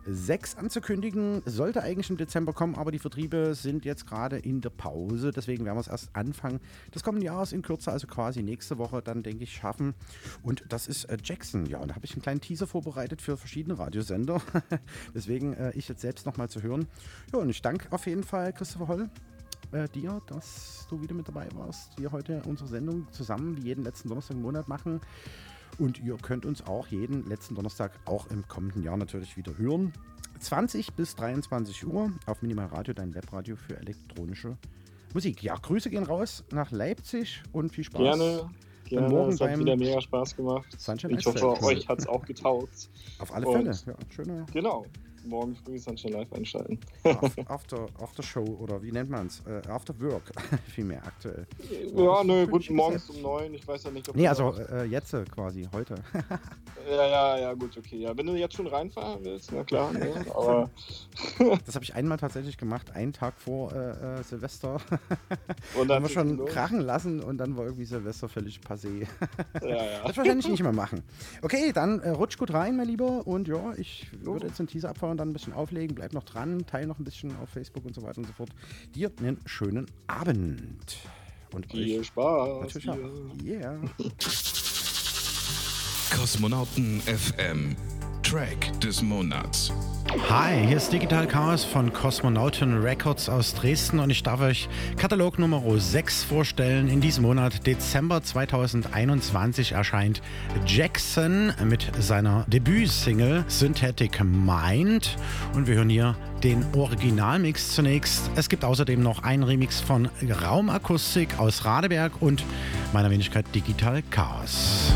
6 0.06 0.56
anzukündigen. 0.56 1.42
Sollte 1.44 1.82
eigentlich 1.82 2.10
im 2.10 2.16
Dezember 2.16 2.52
kommen, 2.52 2.74
aber 2.74 2.92
die 2.92 2.98
Vertriebe 2.98 3.54
sind 3.54 3.84
jetzt 3.84 4.06
gerade 4.06 4.38
in 4.38 4.60
der 4.60 4.70
Pause. 4.70 5.32
Deswegen 5.32 5.64
werden 5.64 5.76
wir 5.76 5.80
es 5.80 5.88
erst 5.88 6.14
Anfang 6.14 6.60
des 6.94 7.02
kommenden 7.02 7.26
Jahres 7.26 7.52
in 7.52 7.62
Kürze, 7.62 7.90
also 7.90 8.06
quasi 8.06 8.42
nächste 8.42 8.78
Woche, 8.78 9.02
dann 9.02 9.22
denke 9.22 9.44
ich, 9.44 9.54
schaffen. 9.54 9.94
Und 10.42 10.64
das 10.68 10.86
ist 10.86 11.04
äh, 11.04 11.18
Jackson. 11.22 11.66
Ja, 11.66 11.78
und 11.78 11.88
da 11.88 11.94
habe 11.96 12.06
ich 12.06 12.12
einen 12.12 12.22
kleinen 12.22 12.40
Teaser 12.40 12.66
vorbereitet 12.66 13.20
für 13.20 13.36
verschiedene 13.36 13.78
Radiosender. 13.78 14.40
Deswegen 15.14 15.54
äh, 15.54 15.72
ich 15.72 15.88
jetzt 15.88 16.00
selbst 16.00 16.26
nochmal 16.26 16.48
zu 16.48 16.62
hören. 16.62 16.86
Ja, 17.32 17.40
und 17.40 17.50
ich 17.50 17.62
danke 17.62 17.90
auf 17.90 18.06
jeden 18.06 18.24
Fall 18.24 18.52
Christopher 18.52 18.88
Holl. 18.88 19.10
Äh, 19.72 19.88
dir, 19.88 20.22
dass 20.28 20.86
du 20.88 21.02
wieder 21.02 21.14
mit 21.14 21.26
dabei 21.26 21.48
warst, 21.54 21.98
wir 21.98 22.12
heute 22.12 22.40
unsere 22.46 22.68
Sendung 22.68 23.10
zusammen 23.10 23.56
wie 23.56 23.62
jeden 23.62 23.82
letzten 23.82 24.08
Donnerstag 24.08 24.36
im 24.36 24.42
Monat 24.42 24.68
machen. 24.68 25.00
Und 25.78 26.02
ihr 26.02 26.16
könnt 26.16 26.46
uns 26.46 26.64
auch 26.66 26.86
jeden 26.88 27.28
letzten 27.28 27.54
Donnerstag 27.54 27.92
auch 28.06 28.26
im 28.30 28.46
kommenden 28.48 28.82
Jahr 28.82 28.96
natürlich 28.96 29.36
wieder 29.36 29.56
hören. 29.58 29.92
20 30.40 30.94
bis 30.94 31.14
23 31.16 31.86
Uhr 31.86 32.12
auf 32.26 32.42
Minimal 32.42 32.66
Radio, 32.66 32.94
dein 32.94 33.14
Webradio 33.14 33.56
für 33.56 33.76
elektronische 33.78 34.56
Musik. 35.14 35.42
Ja, 35.42 35.56
Grüße 35.56 35.90
gehen 35.90 36.04
raus 36.04 36.44
nach 36.50 36.70
Leipzig 36.70 37.42
und 37.52 37.72
viel 37.72 37.84
Spaß. 37.84 38.00
Gerne. 38.18 38.50
Gerne. 38.84 39.08
morgen 39.08 39.32
es 39.32 39.40
hat 39.40 39.48
beim 39.48 39.60
wieder 39.60 39.76
mega 39.76 40.00
Spaß 40.00 40.36
gemacht. 40.36 40.66
Sunshine 40.78 41.18
Ich 41.18 41.26
hoffe, 41.26 41.60
euch 41.64 41.88
hat 41.88 41.98
es 41.98 42.06
auch 42.06 42.24
getaugt. 42.24 42.88
Auf 43.18 43.34
alle 43.34 43.46
Und- 43.48 43.54
Fälle. 43.74 43.76
Ja, 43.86 43.94
schöne 44.14 44.46
Genau. 44.52 44.86
Morgen 45.26 45.56
früh 45.56 45.78
Sunshine 45.78 46.14
Live 46.18 46.32
einschalten. 46.32 46.78
Af- 47.04 47.32
After, 47.48 47.86
After 48.00 48.22
Show 48.22 48.44
oder 48.60 48.82
wie 48.82 48.92
nennt 48.92 49.10
man 49.10 49.26
es? 49.26 49.42
Äh, 49.46 49.60
After 49.68 49.98
Work, 50.00 50.30
vielmehr 50.68 51.04
aktuell. 51.04 51.46
Ja, 51.94 52.22
nö, 52.24 52.42
ist 52.44 52.50
gut, 52.50 52.70
morgens 52.70 53.10
um 53.10 53.20
neun. 53.22 53.54
Ich 53.54 53.66
weiß 53.66 53.84
ja 53.84 53.90
nicht, 53.90 54.08
ob 54.08 54.16
Nee, 54.16 54.28
also 54.28 54.54
äh, 54.70 54.84
jetzt 54.84 55.12
äh, 55.14 55.24
quasi, 55.24 55.68
heute. 55.72 55.96
Ja, 56.88 57.04
ja, 57.04 57.38
ja, 57.38 57.52
gut, 57.54 57.76
okay. 57.76 57.96
Ja, 57.96 58.16
wenn 58.16 58.26
du 58.26 58.34
jetzt 58.34 58.54
schon 58.54 58.68
reinfahren 58.68 59.18
willst, 59.24 59.50
na 59.52 59.64
klar. 59.64 59.92
Ne? 59.92 60.24
Aber 60.32 60.70
Das 61.64 61.74
habe 61.74 61.84
ich 61.84 61.92
einmal 61.96 62.16
tatsächlich 62.16 62.56
gemacht, 62.58 62.92
einen 62.94 63.12
Tag 63.12 63.34
vor 63.40 63.72
äh, 63.72 64.20
äh, 64.20 64.22
Silvester. 64.22 64.74
und 65.74 65.78
Haben 65.80 65.88
dann 65.88 66.02
wir 66.04 66.08
schon 66.10 66.36
los. 66.36 66.48
krachen 66.48 66.78
lassen 66.80 67.20
und 67.20 67.38
dann 67.38 67.56
war 67.56 67.64
irgendwie 67.64 67.86
Silvester 67.86 68.28
völlig 68.28 68.60
passé. 68.60 69.04
Ja, 69.62 69.68
ja. 69.68 70.02
Das 70.02 70.12
ich 70.12 70.16
wahrscheinlich 70.18 70.46
nicht 70.48 70.62
mehr 70.62 70.70
machen. 70.72 71.02
Okay, 71.42 71.72
dann 71.72 71.98
äh, 72.02 72.10
rutsch 72.10 72.38
gut 72.38 72.52
rein, 72.54 72.76
mein 72.76 72.86
Lieber. 72.86 73.26
Und 73.26 73.48
ja, 73.48 73.72
ich 73.76 74.06
würde 74.22 74.46
jetzt 74.46 74.60
den 74.60 74.68
Teaser 74.68 74.90
abfahren, 74.90 75.15
dann 75.16 75.30
ein 75.30 75.32
bisschen 75.32 75.52
auflegen. 75.52 75.94
Bleib 75.94 76.12
noch 76.12 76.24
dran, 76.24 76.64
teil 76.66 76.86
noch 76.86 76.98
ein 76.98 77.04
bisschen 77.04 77.36
auf 77.38 77.48
Facebook 77.50 77.84
und 77.84 77.94
so 77.94 78.02
weiter 78.02 78.18
und 78.18 78.26
so 78.26 78.32
fort. 78.32 78.50
Dir 78.94 79.10
einen 79.18 79.38
schönen 79.46 79.86
Abend. 80.06 80.98
Und 81.52 81.70
Viel 81.70 82.00
euch 82.00 82.06
Spaß. 82.08 82.60
natürlich 82.62 82.90
auch. 82.90 83.44
Yeah. 83.44 83.80
Kosmonauten 86.14 87.00
FM. 87.00 87.76
Track 88.28 88.80
des 88.80 89.02
Monats. 89.02 89.72
Hi, 90.28 90.66
hier 90.66 90.78
ist 90.78 90.92
Digital 90.92 91.28
Chaos 91.28 91.62
von 91.62 91.92
Kosmonauten 91.92 92.82
Records 92.82 93.28
aus 93.28 93.54
Dresden 93.54 94.00
und 94.00 94.10
ich 94.10 94.24
darf 94.24 94.40
euch 94.40 94.68
Katalog 94.96 95.38
Nummer 95.38 95.62
6 95.78 96.24
vorstellen. 96.24 96.88
In 96.88 97.00
diesem 97.00 97.22
Monat, 97.22 97.64
Dezember 97.68 98.24
2021, 98.24 99.72
erscheint 99.72 100.22
Jackson 100.66 101.52
mit 101.66 101.88
seiner 102.00 102.44
Debütsingle 102.48 103.44
Synthetic 103.46 104.20
Mind 104.24 105.16
und 105.54 105.68
wir 105.68 105.76
hören 105.76 105.90
hier 105.90 106.16
den 106.42 106.66
Originalmix 106.74 107.76
zunächst. 107.76 108.28
Es 108.34 108.48
gibt 108.48 108.64
außerdem 108.64 109.00
noch 109.00 109.22
einen 109.22 109.44
Remix 109.44 109.80
von 109.80 110.08
Raumakustik 110.42 111.38
aus 111.38 111.64
Radeberg 111.64 112.20
und 112.20 112.42
meiner 112.92 113.10
Wenigkeit 113.10 113.44
Digital 113.54 114.02
Chaos. 114.10 114.92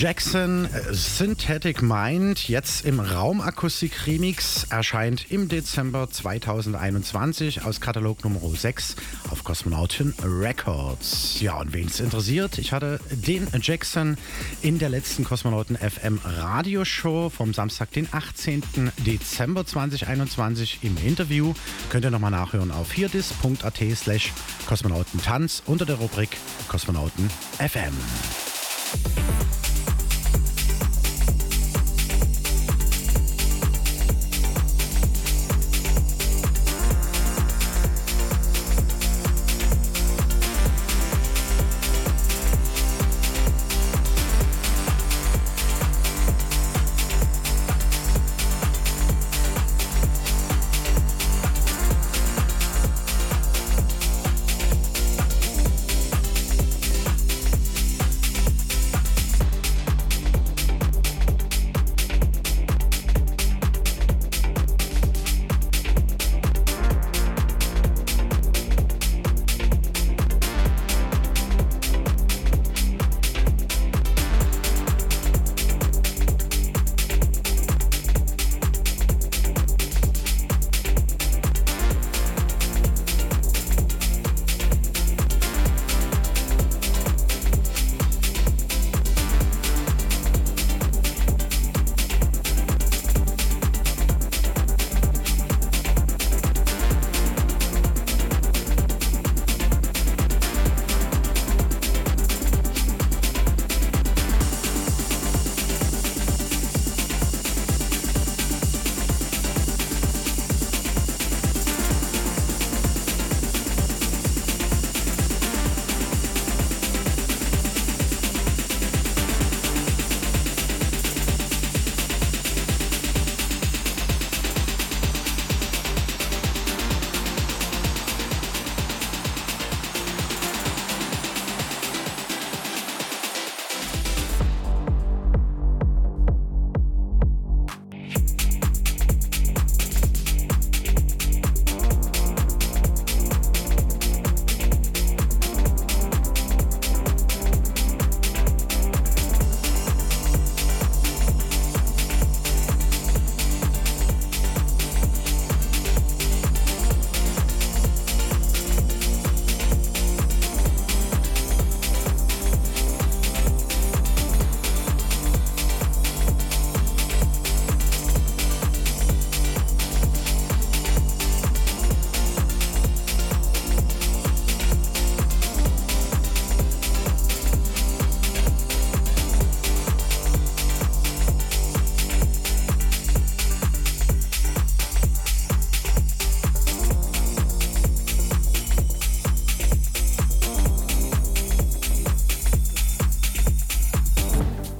Jackson 0.00 0.66
äh, 0.66 0.94
Synthetic 0.94 1.82
Mind, 1.82 2.48
jetzt 2.48 2.84
im 2.86 3.00
Raumakustik 3.00 4.06
Remix, 4.06 4.64
erscheint 4.70 5.28
im 5.28 5.48
Dezember 5.48 6.08
2021 6.08 7.64
aus 7.64 7.80
Katalog 7.80 8.22
Nummer 8.22 8.38
6 8.48 8.94
auf 9.28 9.42
Cosmonauten 9.42 10.14
Records. 10.22 11.40
Ja, 11.40 11.58
und 11.58 11.72
wen 11.72 11.88
es 11.88 11.98
interessiert, 11.98 12.58
ich 12.58 12.70
hatte 12.70 13.00
den 13.10 13.48
Jackson 13.60 14.16
in 14.62 14.78
der 14.78 14.88
letzten 14.88 15.24
Kosmonauten 15.24 15.76
FM 15.76 16.20
Radioshow 16.24 17.28
vom 17.28 17.52
Samstag, 17.52 17.90
den 17.90 18.06
18. 18.12 18.62
Dezember 18.98 19.66
2021 19.66 20.78
im 20.82 20.96
Interview. 20.98 21.54
Könnt 21.90 22.04
ihr 22.04 22.12
nochmal 22.12 22.30
nachhören 22.30 22.70
auf 22.70 22.92
hierdis.at 22.92 23.80
slash 23.96 24.32
Kosmonautentanz 24.68 25.64
unter 25.66 25.86
der 25.86 25.96
Rubrik 25.96 26.36
Kosmonauten 26.68 27.28
FM. 27.58 27.94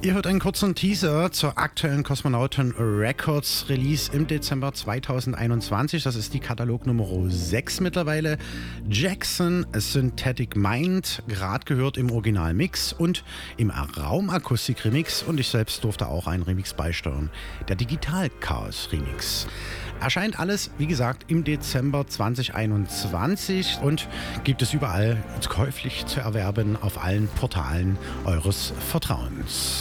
Ihr 0.09 0.15
hört 0.15 0.25
einen 0.25 0.39
kurzen 0.39 0.73
Teaser 0.73 1.31
zur 1.31 1.59
aktuellen 1.59 2.01
Kosmonauten 2.01 2.73
Records 2.79 3.65
Release 3.69 4.11
im 4.11 4.25
Dezember 4.25 4.73
2021. 4.73 6.01
Das 6.01 6.15
ist 6.15 6.33
die 6.33 6.39
Katalog 6.39 6.87
Nummer 6.87 7.05
6 7.29 7.79
mittlerweile. 7.81 8.39
Jackson 8.89 9.67
Synthetic 9.71 10.55
Mind, 10.55 11.21
gerade 11.27 11.63
gehört 11.65 11.97
im 11.97 12.09
Originalmix 12.09 12.91
und 12.91 13.23
im 13.57 13.69
Raumakustik 13.69 14.83
Remix. 14.83 15.21
Und 15.21 15.39
ich 15.39 15.49
selbst 15.49 15.83
durfte 15.83 16.07
auch 16.07 16.25
einen 16.25 16.41
Remix 16.41 16.73
beisteuern. 16.73 17.29
Der 17.67 17.75
Digital 17.75 18.31
Chaos 18.39 18.89
Remix. 18.91 19.45
Erscheint 20.01 20.39
alles, 20.39 20.71
wie 20.79 20.87
gesagt, 20.87 21.25
im 21.27 21.43
Dezember 21.43 22.07
2021 22.07 23.77
und 23.83 24.07
gibt 24.43 24.63
es 24.63 24.73
überall 24.73 25.23
käuflich 25.49 26.07
zu 26.07 26.19
erwerben 26.19 26.77
auf 26.81 27.03
allen 27.03 27.27
Portalen 27.27 27.95
eures 28.25 28.73
Vertrauens. 28.89 29.78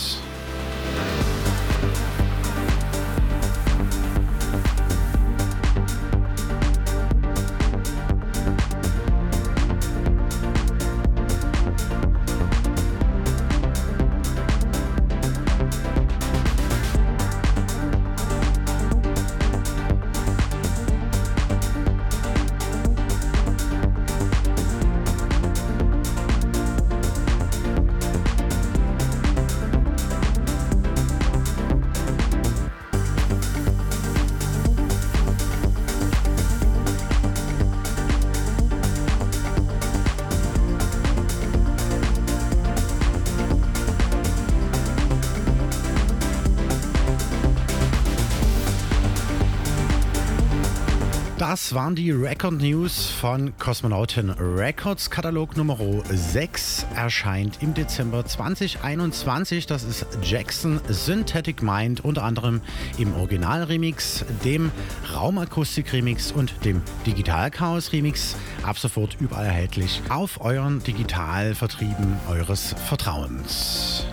Waren 51.78 51.94
die 51.94 52.10
Record 52.10 52.55
News 52.55 53.06
von 53.06 53.56
Kosmonauten 53.56 54.30
Records. 54.30 55.10
Katalog 55.10 55.56
Nummer 55.56 55.78
6 56.10 56.86
erscheint 56.96 57.62
im 57.62 57.72
Dezember 57.72 58.26
2021. 58.26 59.68
Das 59.68 59.84
ist 59.84 60.05
Jackson 60.20 60.80
Synthetic 60.88 61.62
Mind, 61.62 62.05
unter 62.05 62.24
anderem 62.24 62.62
im 62.98 63.14
Original-Remix, 63.14 64.24
dem 64.44 64.72
Raumakustik-Remix 65.14 66.32
und 66.32 66.52
dem 66.64 66.82
Digital-Chaos-Remix. 67.06 68.34
Ab 68.64 68.76
sofort 68.76 69.16
überall 69.20 69.46
erhältlich 69.46 70.02
auf 70.09 70.40
euren 70.40 70.82
Digitalvertrieben 70.82 72.16
eures 72.28 72.74
Vertrauens. 72.88 74.05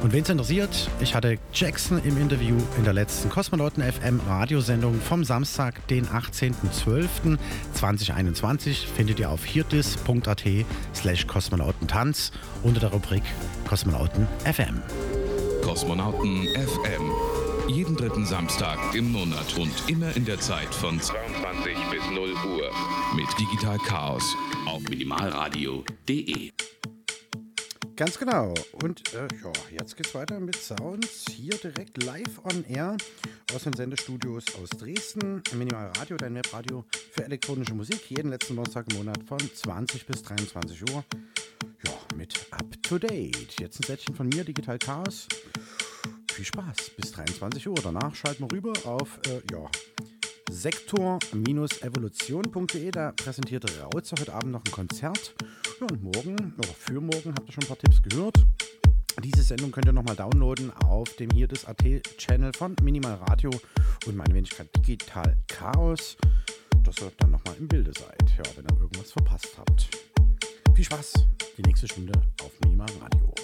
Und 0.00 0.12
wen 0.12 0.22
es 0.22 0.28
interessiert, 0.28 0.88
ich 1.00 1.16
hatte 1.16 1.38
Jackson 1.58 2.00
im 2.04 2.16
Interview 2.18 2.56
in 2.76 2.84
der 2.84 2.92
letzten 2.92 3.30
Kosmonauten 3.30 3.82
FM 3.82 4.20
Radiosendung 4.28 5.00
vom 5.00 5.24
Samstag, 5.24 5.84
den 5.88 6.06
18.12.2021. 6.06 8.86
Findet 8.86 9.18
ihr 9.18 9.28
auf 9.28 9.44
hirtis.at 9.44 10.44
slash 10.94 11.26
kosmonautentanz 11.26 12.30
unter 12.62 12.78
der 12.78 12.92
Rubrik 12.92 13.24
Kosmonauten 13.68 14.28
FM. 14.44 14.80
Kosmonauten 15.64 16.46
FM. 16.54 17.10
Jeden 17.66 17.96
dritten 17.96 18.24
Samstag 18.24 18.78
im 18.94 19.10
Monat 19.10 19.58
und 19.58 19.72
immer 19.88 20.14
in 20.14 20.26
der 20.26 20.38
Zeit 20.38 20.72
von 20.72 21.00
22 21.00 21.76
bis 21.90 22.08
0 22.14 22.30
Uhr 22.30 22.70
mit 23.16 23.26
Digital 23.36 23.78
Chaos 23.78 24.36
auf 24.64 24.84
minimalradio.de. 24.88 26.52
Ganz 27.98 28.16
genau. 28.16 28.54
Und 28.84 29.12
äh, 29.12 29.26
ja, 29.42 29.52
jetzt 29.72 29.96
geht's 29.96 30.14
weiter 30.14 30.38
mit 30.38 30.54
Sounds 30.54 31.24
hier 31.32 31.56
direkt 31.56 32.00
live 32.04 32.44
on 32.44 32.64
air 32.68 32.96
aus 33.52 33.64
den 33.64 33.72
Sendestudios 33.72 34.44
aus 34.62 34.68
Dresden. 34.68 35.42
Minimal 35.52 35.90
Radio, 35.98 36.16
dein 36.16 36.36
Webradio 36.36 36.84
für 37.10 37.24
elektronische 37.24 37.74
Musik. 37.74 38.08
Jeden 38.08 38.30
letzten 38.30 38.54
Donnerstag 38.54 38.86
im 38.92 38.98
Monat 38.98 39.20
von 39.24 39.40
20 39.40 40.06
bis 40.06 40.22
23 40.22 40.82
Uhr. 40.92 41.04
Ja, 41.84 41.92
mit 42.14 42.46
Up 42.52 42.80
to 42.84 43.00
Date. 43.00 43.58
Jetzt 43.58 43.80
ein 43.80 43.86
Sättchen 43.88 44.14
von 44.14 44.28
mir, 44.28 44.44
Digital 44.44 44.78
Chaos. 44.78 45.26
Viel 46.32 46.44
Spaß 46.44 46.90
bis 46.96 47.10
23 47.10 47.66
Uhr. 47.66 47.74
Danach 47.82 48.14
schalten 48.14 48.44
wir 48.44 48.52
rüber 48.52 48.74
auf 48.84 49.18
äh, 49.26 49.42
ja, 49.50 49.68
sektor-evolution.de. 50.50 52.90
Da 52.90 53.12
präsentiert 53.12 53.64
Rautzer 53.82 54.16
heute 54.20 54.34
Abend 54.34 54.52
noch 54.52 54.62
ein 54.64 54.72
Konzert. 54.72 55.34
Ja, 55.80 55.86
und 55.90 56.02
morgen, 56.02 56.54
oder 56.58 56.68
für 56.68 57.00
morgen, 57.00 57.34
habt 57.34 57.48
ihr 57.48 57.52
schon 57.52 57.64
ein 57.64 57.68
paar 57.68 57.78
Tipps 57.78 58.02
gehört. 58.02 58.44
Diese 59.22 59.42
Sendung 59.42 59.70
könnt 59.72 59.86
ihr 59.86 59.92
nochmal 59.92 60.16
downloaden 60.16 60.70
auf 60.84 61.08
dem 61.16 61.30
hier 61.30 61.48
des 61.48 61.64
AT-Channel 61.64 62.52
von 62.52 62.76
Minimal 62.82 63.14
Radio 63.14 63.50
und 64.06 64.16
meine 64.16 64.34
Wenigkeit 64.34 64.68
Digital 64.76 65.36
Chaos, 65.48 66.16
dass 66.84 67.00
ihr 67.00 67.10
dann 67.18 67.32
nochmal 67.32 67.56
im 67.58 67.66
Bilde 67.66 67.90
seid, 67.98 68.22
ja, 68.36 68.44
wenn 68.56 68.64
ihr 68.64 68.80
irgendwas 68.80 69.10
verpasst 69.12 69.58
habt. 69.58 69.88
Viel 70.74 70.84
Spaß, 70.84 71.14
die 71.56 71.62
nächste 71.62 71.88
Stunde 71.88 72.12
auf 72.42 72.52
Minimal 72.60 72.86
Radio. 73.00 73.34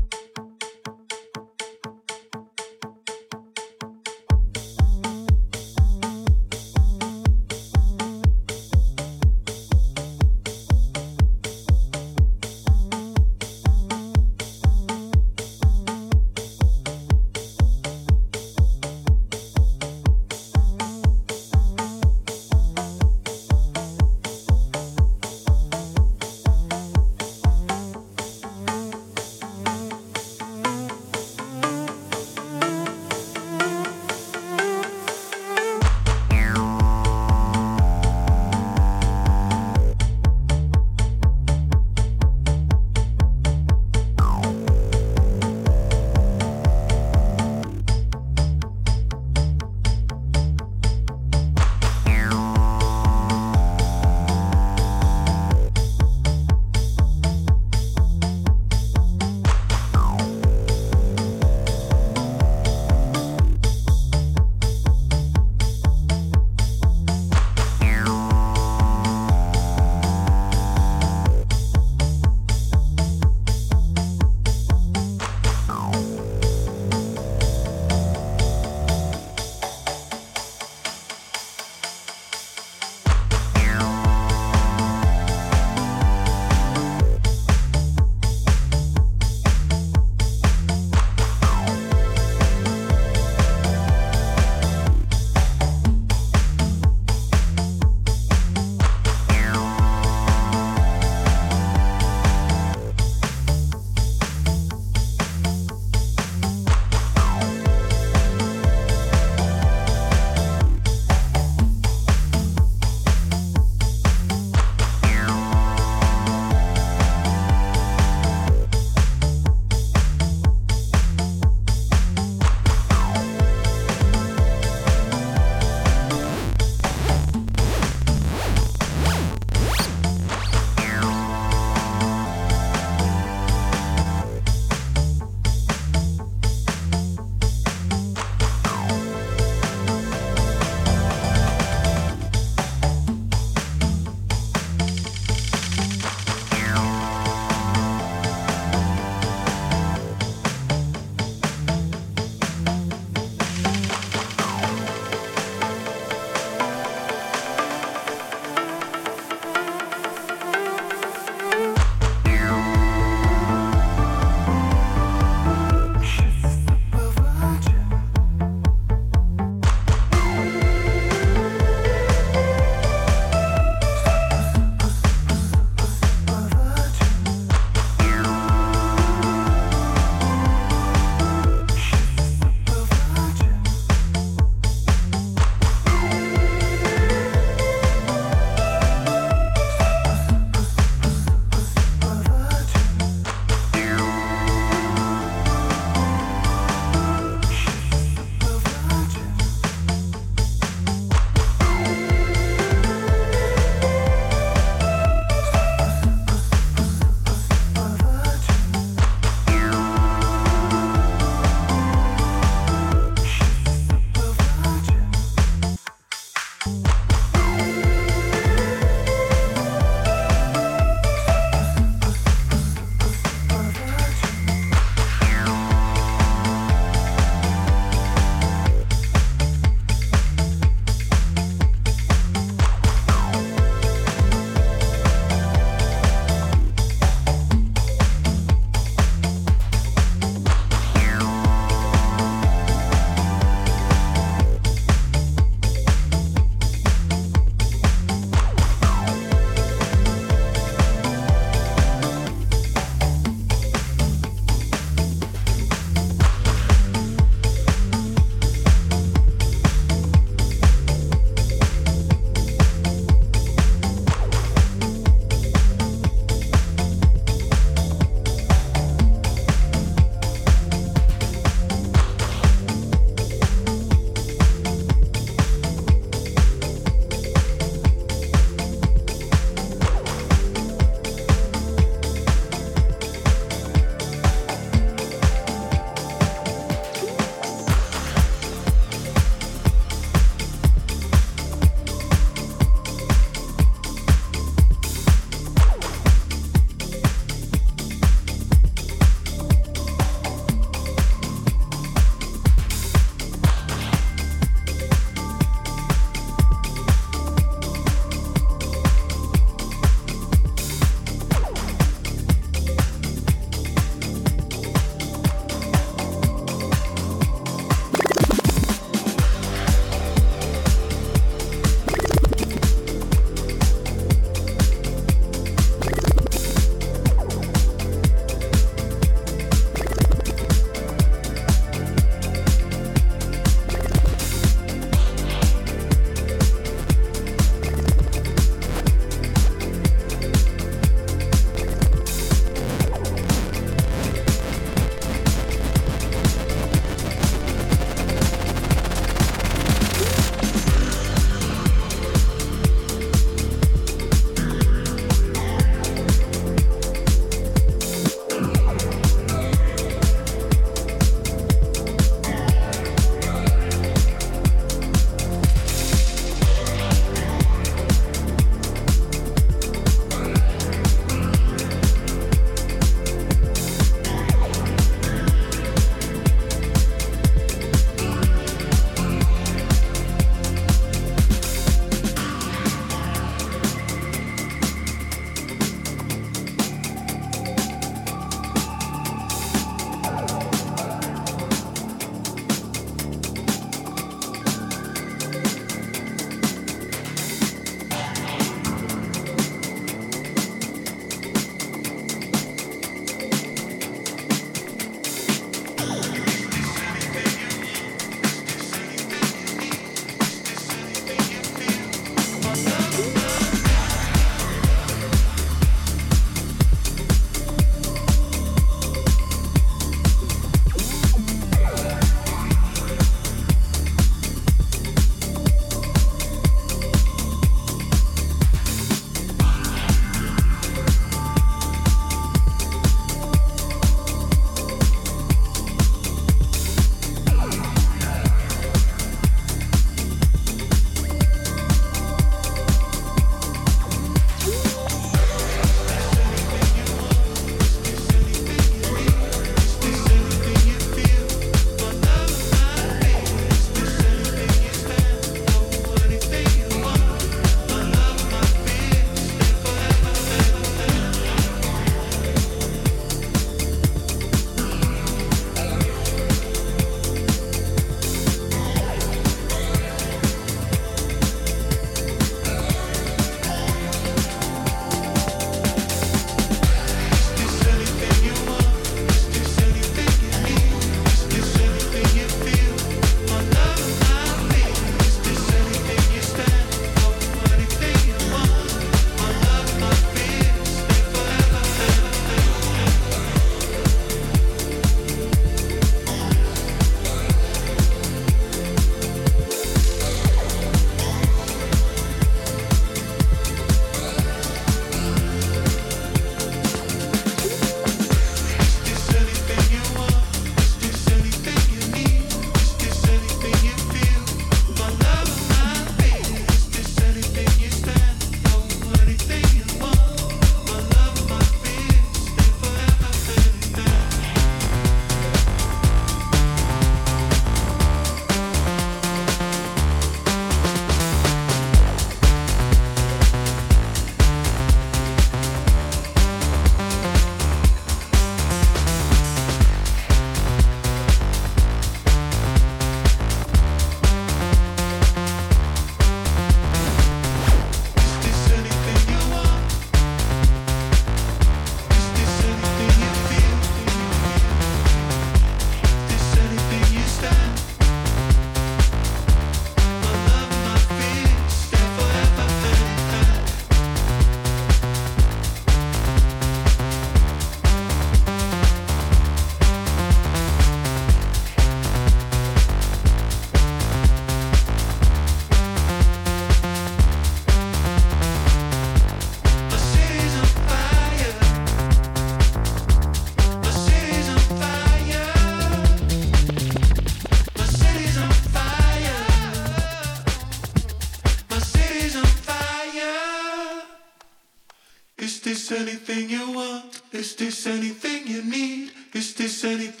anything 596.11 596.29
you 596.29 596.51
want? 596.51 597.01
Is 597.11 597.35
this 597.35 597.67
anything 597.67 598.27
you 598.27 598.43
need? 598.43 598.91
Is 599.13 599.33
this 599.33 599.63
anything? 599.63 600.00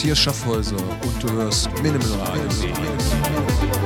Matthias 0.00 0.18
Schaffhäuser 0.18 0.76
und 0.76 1.22
du 1.22 1.30
hörst 1.30 1.68
Minimal 1.82 2.20
Radio. 2.20 3.79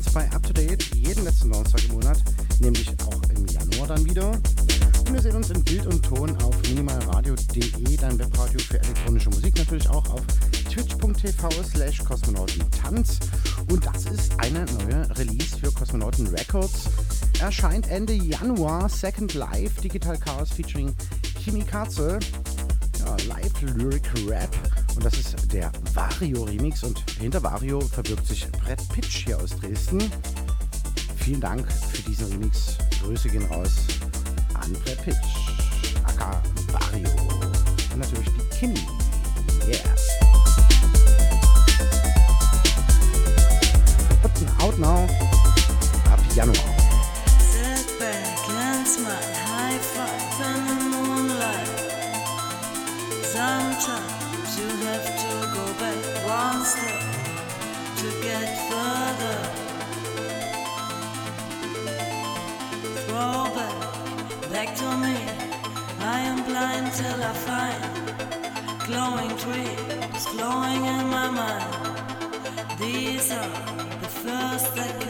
Monats 0.00 0.12
bei 0.12 0.30
Up 0.34 0.42
to 0.42 0.52
Date. 0.52 0.82
Jeden 0.94 1.24
letzten 1.24 1.50
Donnerstag 1.50 1.84
im 1.84 1.92
Monat, 1.92 2.22
nämlich 2.60 2.88
auch 3.04 3.22
im 3.36 3.46
Januar 3.46 3.88
dann 3.88 4.04
wieder. 4.04 4.30
Und 4.30 5.12
wir 5.12 5.20
sehen 5.20 5.36
uns 5.36 5.50
in 5.50 5.62
Bild 5.64 5.86
und 5.86 6.02
Ton 6.02 6.34
auf 6.42 6.56
minimalradio.de, 6.62 7.96
dein 7.96 8.18
Webradio 8.18 8.58
für 8.60 8.80
elektronische 8.80 9.28
Musik, 9.30 9.58
natürlich 9.58 9.88
auch 9.88 10.08
auf 10.10 10.22
twitch.tv 10.70 11.50
slash 11.64 11.98
kosmonautentanz. 12.04 13.18
Und 13.70 13.84
das 13.84 14.06
ist 14.06 14.32
eine 14.38 14.64
neue 14.64 15.18
Release 15.18 15.58
für 15.58 15.70
Kosmonauten 15.72 16.28
Records. 16.28 16.84
Erscheint 17.40 17.88
Ende 17.88 18.14
Januar 18.14 18.88
Second 18.88 19.34
Live 19.34 19.80
Digital 19.82 20.16
Chaos 20.16 20.50
featuring 20.50 20.94
Kimi 21.42 21.62
Katze 21.62 22.18
ja, 23.00 23.16
Live 23.28 23.60
Lyric 23.76 24.04
Rap. 24.26 24.50
Und 24.94 25.04
das 25.04 25.14
ist 25.14 25.52
der 25.52 25.70
Vario 25.94 26.44
Remix. 26.44 26.82
Und 26.84 26.99
hinter 27.20 27.42
Vario 27.42 27.80
verbirgt 27.80 28.26
sich 28.26 28.50
Brett 28.50 28.80
Pitch 28.88 29.26
hier 29.26 29.38
aus 29.38 29.50
Dresden. 29.50 30.10
Vielen 31.16 31.40
Dank 31.40 31.70
für 31.70 32.00
diesen 32.02 32.26
Remix. 32.32 32.78
Grüße 33.02 33.28
gehen 33.28 33.44
raus 33.44 33.72
an 34.54 34.72
Brett 34.84 35.02
Pitch, 35.04 35.16
aka 36.04 36.42
Vario. 36.72 37.10
Und 37.92 37.98
natürlich 37.98 38.28
die 38.28 38.58
Kimi. 38.58 38.80
Yeah. 39.68 39.78
Out 44.62 44.78
now 44.78 45.06
ab 46.10 46.20
Januar. 46.34 46.54
Sit 47.38 47.98
back 47.98 48.48
and 48.48 48.86
smile, 48.86 49.12
high 49.46 49.78
five 49.78 50.40
in 50.40 50.66
the 50.66 50.96
moonlight. 50.96 51.68
Sometimes 53.22 54.58
you 54.58 54.68
have 54.86 55.04
to 55.04 55.32
go 55.54 55.64
back 55.78 55.96
one 56.26 56.64
step 56.64 57.09
These 72.80 73.32
are 73.32 73.48
the 74.00 74.08
first 74.08 74.74
seconds 74.74 75.09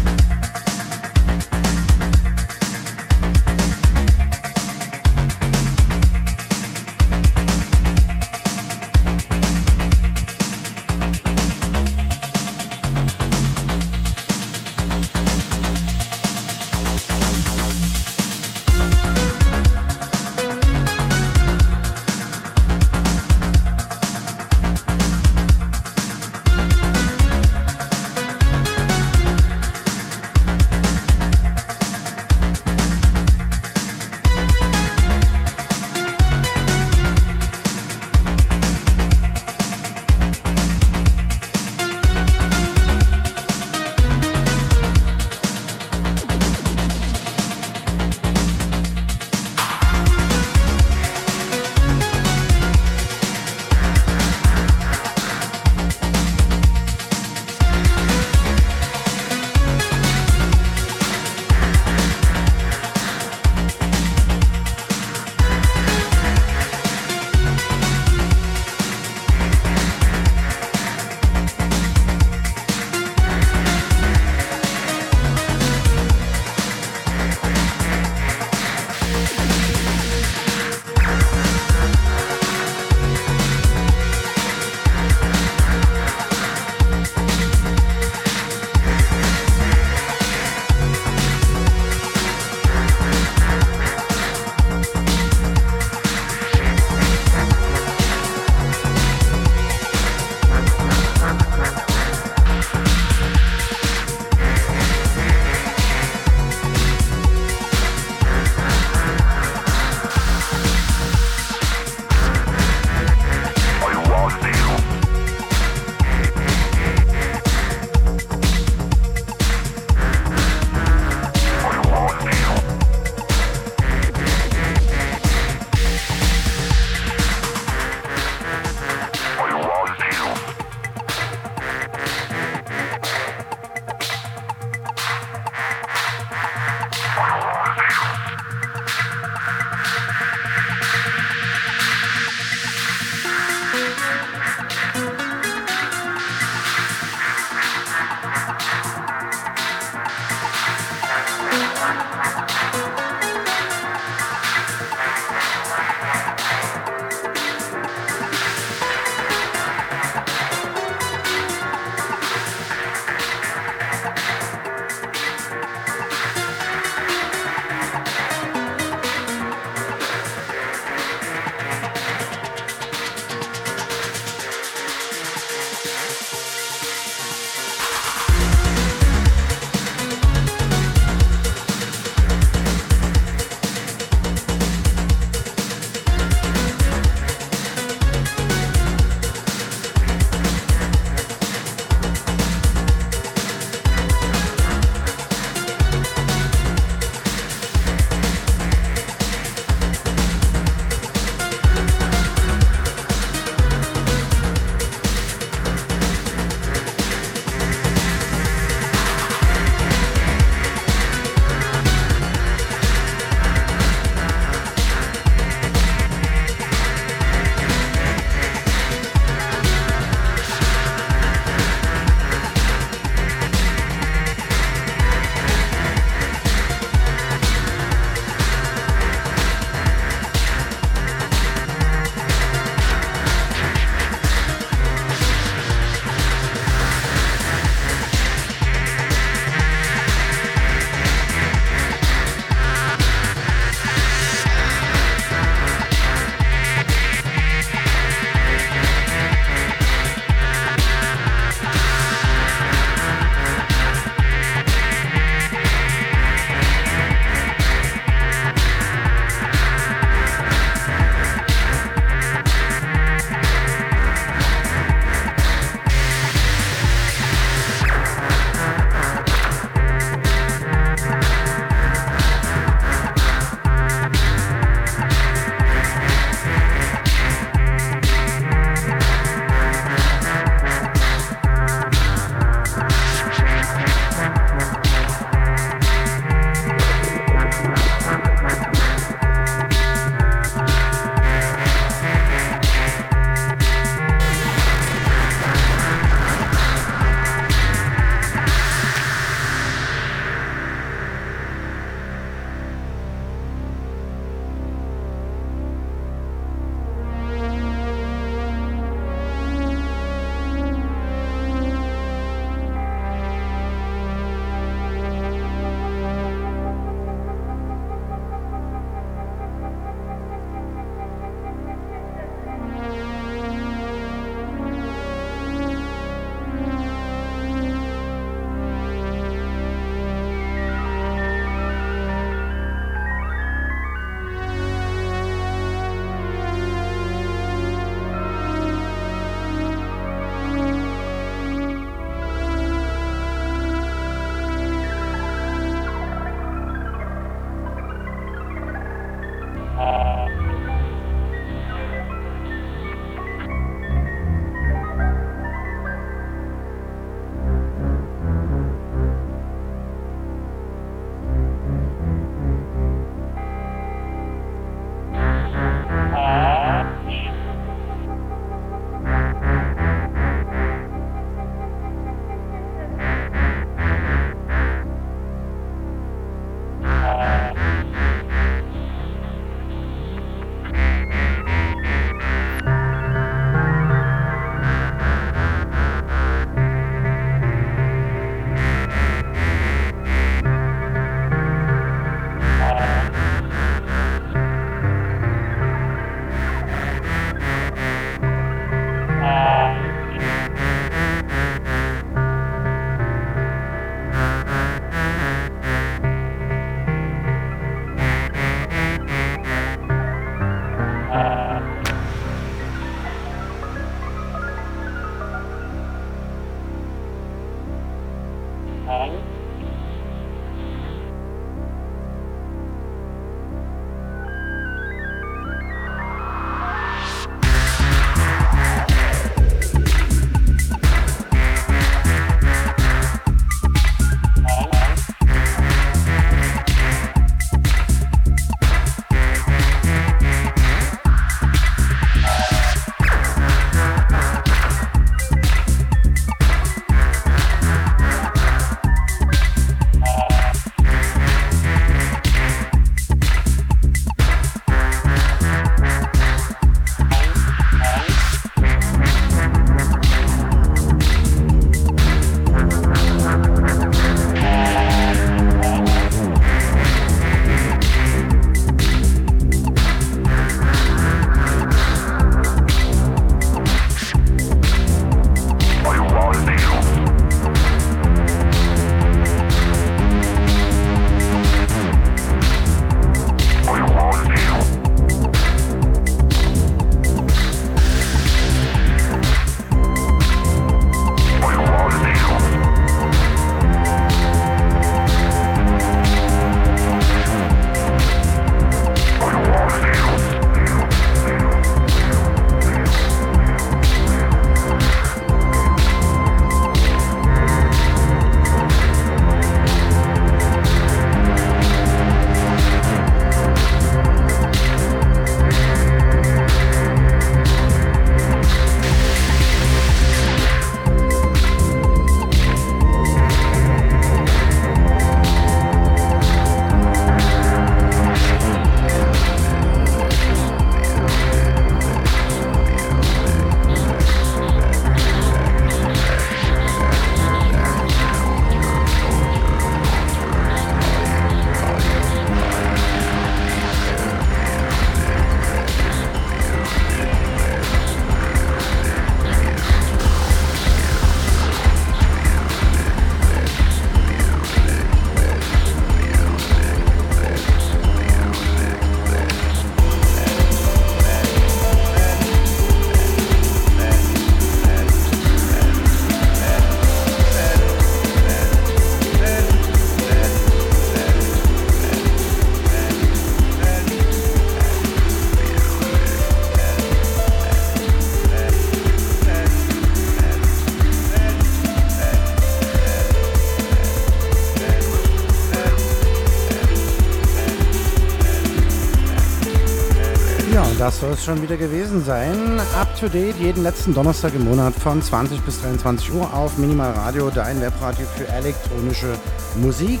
soll 591.08 591.14
es 591.14 591.24
schon 591.24 591.40
wieder 591.40 591.56
gewesen 591.56 592.04
sein. 592.04 592.60
Up 592.78 592.94
to 593.00 593.08
date 593.08 593.36
jeden 593.38 593.62
letzten 593.62 593.94
Donnerstag 593.94 594.34
im 594.34 594.44
Monat 594.44 594.74
von 594.74 595.00
20 595.00 595.40
bis 595.40 595.62
23 595.62 596.12
Uhr 596.12 596.34
auf 596.34 596.58
Minimal 596.58 596.90
Radio, 596.90 597.30
dein 597.30 597.62
Webradio 597.62 598.06
für 598.14 598.28
elektronische 598.28 599.14
Musik. 599.56 600.00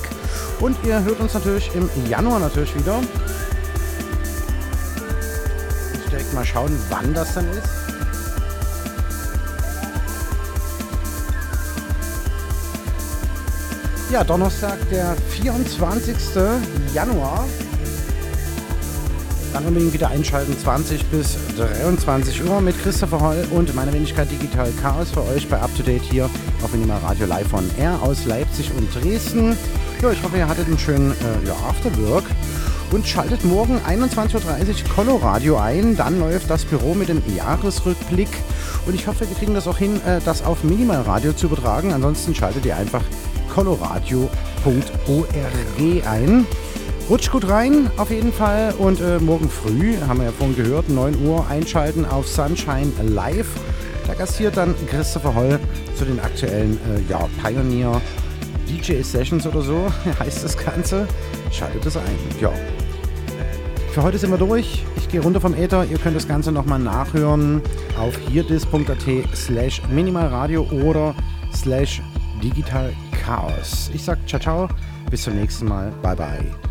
Und 0.60 0.76
ihr 0.84 1.02
hört 1.02 1.18
uns 1.20 1.32
natürlich 1.32 1.70
im 1.74 1.88
Januar 2.06 2.40
natürlich 2.40 2.74
wieder. 2.74 3.00
Ich 5.94 6.10
direkt 6.10 6.34
mal 6.34 6.44
schauen, 6.44 6.78
wann 6.90 7.14
das 7.14 7.32
dann 7.32 7.48
ist. 7.52 7.68
Ja, 14.10 14.24
Donnerstag, 14.24 14.76
der 14.90 15.16
24. 15.30 16.16
Januar. 16.92 17.46
Dann 19.58 19.66
unbedingt 19.66 19.92
wieder 19.92 20.10
einschalten, 20.10 20.56
20 20.56 21.04
bis 21.06 21.36
23 21.56 22.44
Uhr 22.44 22.60
mit 22.60 22.80
Christopher 22.80 23.20
Holl 23.20 23.44
und 23.50 23.74
meiner 23.74 23.92
Wenigkeit 23.92 24.30
Digital 24.30 24.70
Chaos 24.80 25.10
für 25.10 25.24
euch 25.24 25.48
bei 25.48 25.58
Up 25.60 25.76
to 25.76 25.82
Date 25.82 26.04
hier 26.04 26.30
auf 26.62 26.72
Minimal 26.72 26.98
Radio 26.98 27.26
Live 27.26 27.52
on 27.52 27.68
Air 27.76 28.00
aus 28.00 28.24
Leipzig 28.24 28.70
und 28.76 28.88
Dresden. 28.94 29.56
Ja, 30.00 30.12
ich 30.12 30.22
hoffe, 30.22 30.36
ihr 30.36 30.46
hattet 30.46 30.68
einen 30.68 30.78
schönen 30.78 31.10
äh, 31.10 31.48
ja, 31.48 31.54
Afterwork 31.68 32.22
und 32.92 33.04
schaltet 33.04 33.44
morgen 33.44 33.80
21.30 33.80 34.36
Uhr 34.36 34.94
Coloradio 34.94 35.56
ein. 35.56 35.96
Dann 35.96 36.20
läuft 36.20 36.48
das 36.48 36.64
Büro 36.64 36.94
mit 36.94 37.08
dem 37.08 37.20
Jahresrückblick 37.36 38.30
und 38.86 38.94
ich 38.94 39.08
hoffe, 39.08 39.28
wir 39.28 39.36
kriegen 39.36 39.54
das 39.54 39.66
auch 39.66 39.78
hin, 39.78 40.00
äh, 40.06 40.20
das 40.24 40.44
auf 40.44 40.62
Minimal 40.62 41.02
Radio 41.02 41.32
zu 41.32 41.46
übertragen. 41.46 41.92
Ansonsten 41.92 42.32
schaltet 42.32 42.64
ihr 42.64 42.76
einfach 42.76 43.02
coloradio.org 43.52 44.28
ein. 46.06 46.46
Rutscht 47.08 47.32
gut 47.32 47.48
rein, 47.48 47.90
auf 47.96 48.10
jeden 48.10 48.32
Fall. 48.32 48.74
Und 48.76 49.00
äh, 49.00 49.18
morgen 49.18 49.48
früh, 49.48 49.96
haben 50.06 50.18
wir 50.18 50.26
ja 50.26 50.32
vorhin 50.32 50.54
gehört, 50.54 50.90
9 50.90 51.24
Uhr 51.24 51.46
einschalten 51.48 52.04
auf 52.04 52.28
Sunshine 52.28 52.92
Live. 53.02 53.48
Da 54.06 54.12
gastiert 54.12 54.58
dann 54.58 54.74
Christopher 54.88 55.34
Holl 55.34 55.58
zu 55.96 56.04
den 56.04 56.20
aktuellen 56.20 56.78
äh, 56.86 57.10
ja, 57.10 57.26
Pioneer 57.42 58.02
DJ 58.68 59.00
Sessions 59.00 59.46
oder 59.46 59.62
so, 59.62 59.90
heißt 60.20 60.44
das 60.44 60.56
Ganze. 60.56 61.08
Schaltet 61.50 61.86
es 61.86 61.96
ein. 61.96 62.04
Ja. 62.40 62.52
Für 63.92 64.02
heute 64.02 64.18
sind 64.18 64.30
wir 64.30 64.38
durch. 64.38 64.84
Ich 64.96 65.08
gehe 65.08 65.22
runter 65.22 65.40
vom 65.40 65.54
Äther. 65.54 65.86
Ihr 65.86 65.96
könnt 65.96 66.14
das 66.14 66.28
Ganze 66.28 66.52
nochmal 66.52 66.78
nachhören 66.78 67.62
auf 67.98 68.14
hierdis.at 68.28 69.34
slash 69.34 69.82
minimalradio 69.88 70.62
oder 70.84 71.14
slash 71.54 72.02
digital 72.42 72.92
chaos. 73.24 73.90
Ich 73.94 74.04
sag 74.04 74.18
ciao 74.28 74.40
ciao, 74.40 74.68
bis 75.10 75.22
zum 75.22 75.36
nächsten 75.36 75.66
Mal. 75.66 75.90
Bye 76.02 76.16
bye 76.16 76.67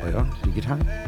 Digital 0.00 0.78
Chaos. 0.78 0.99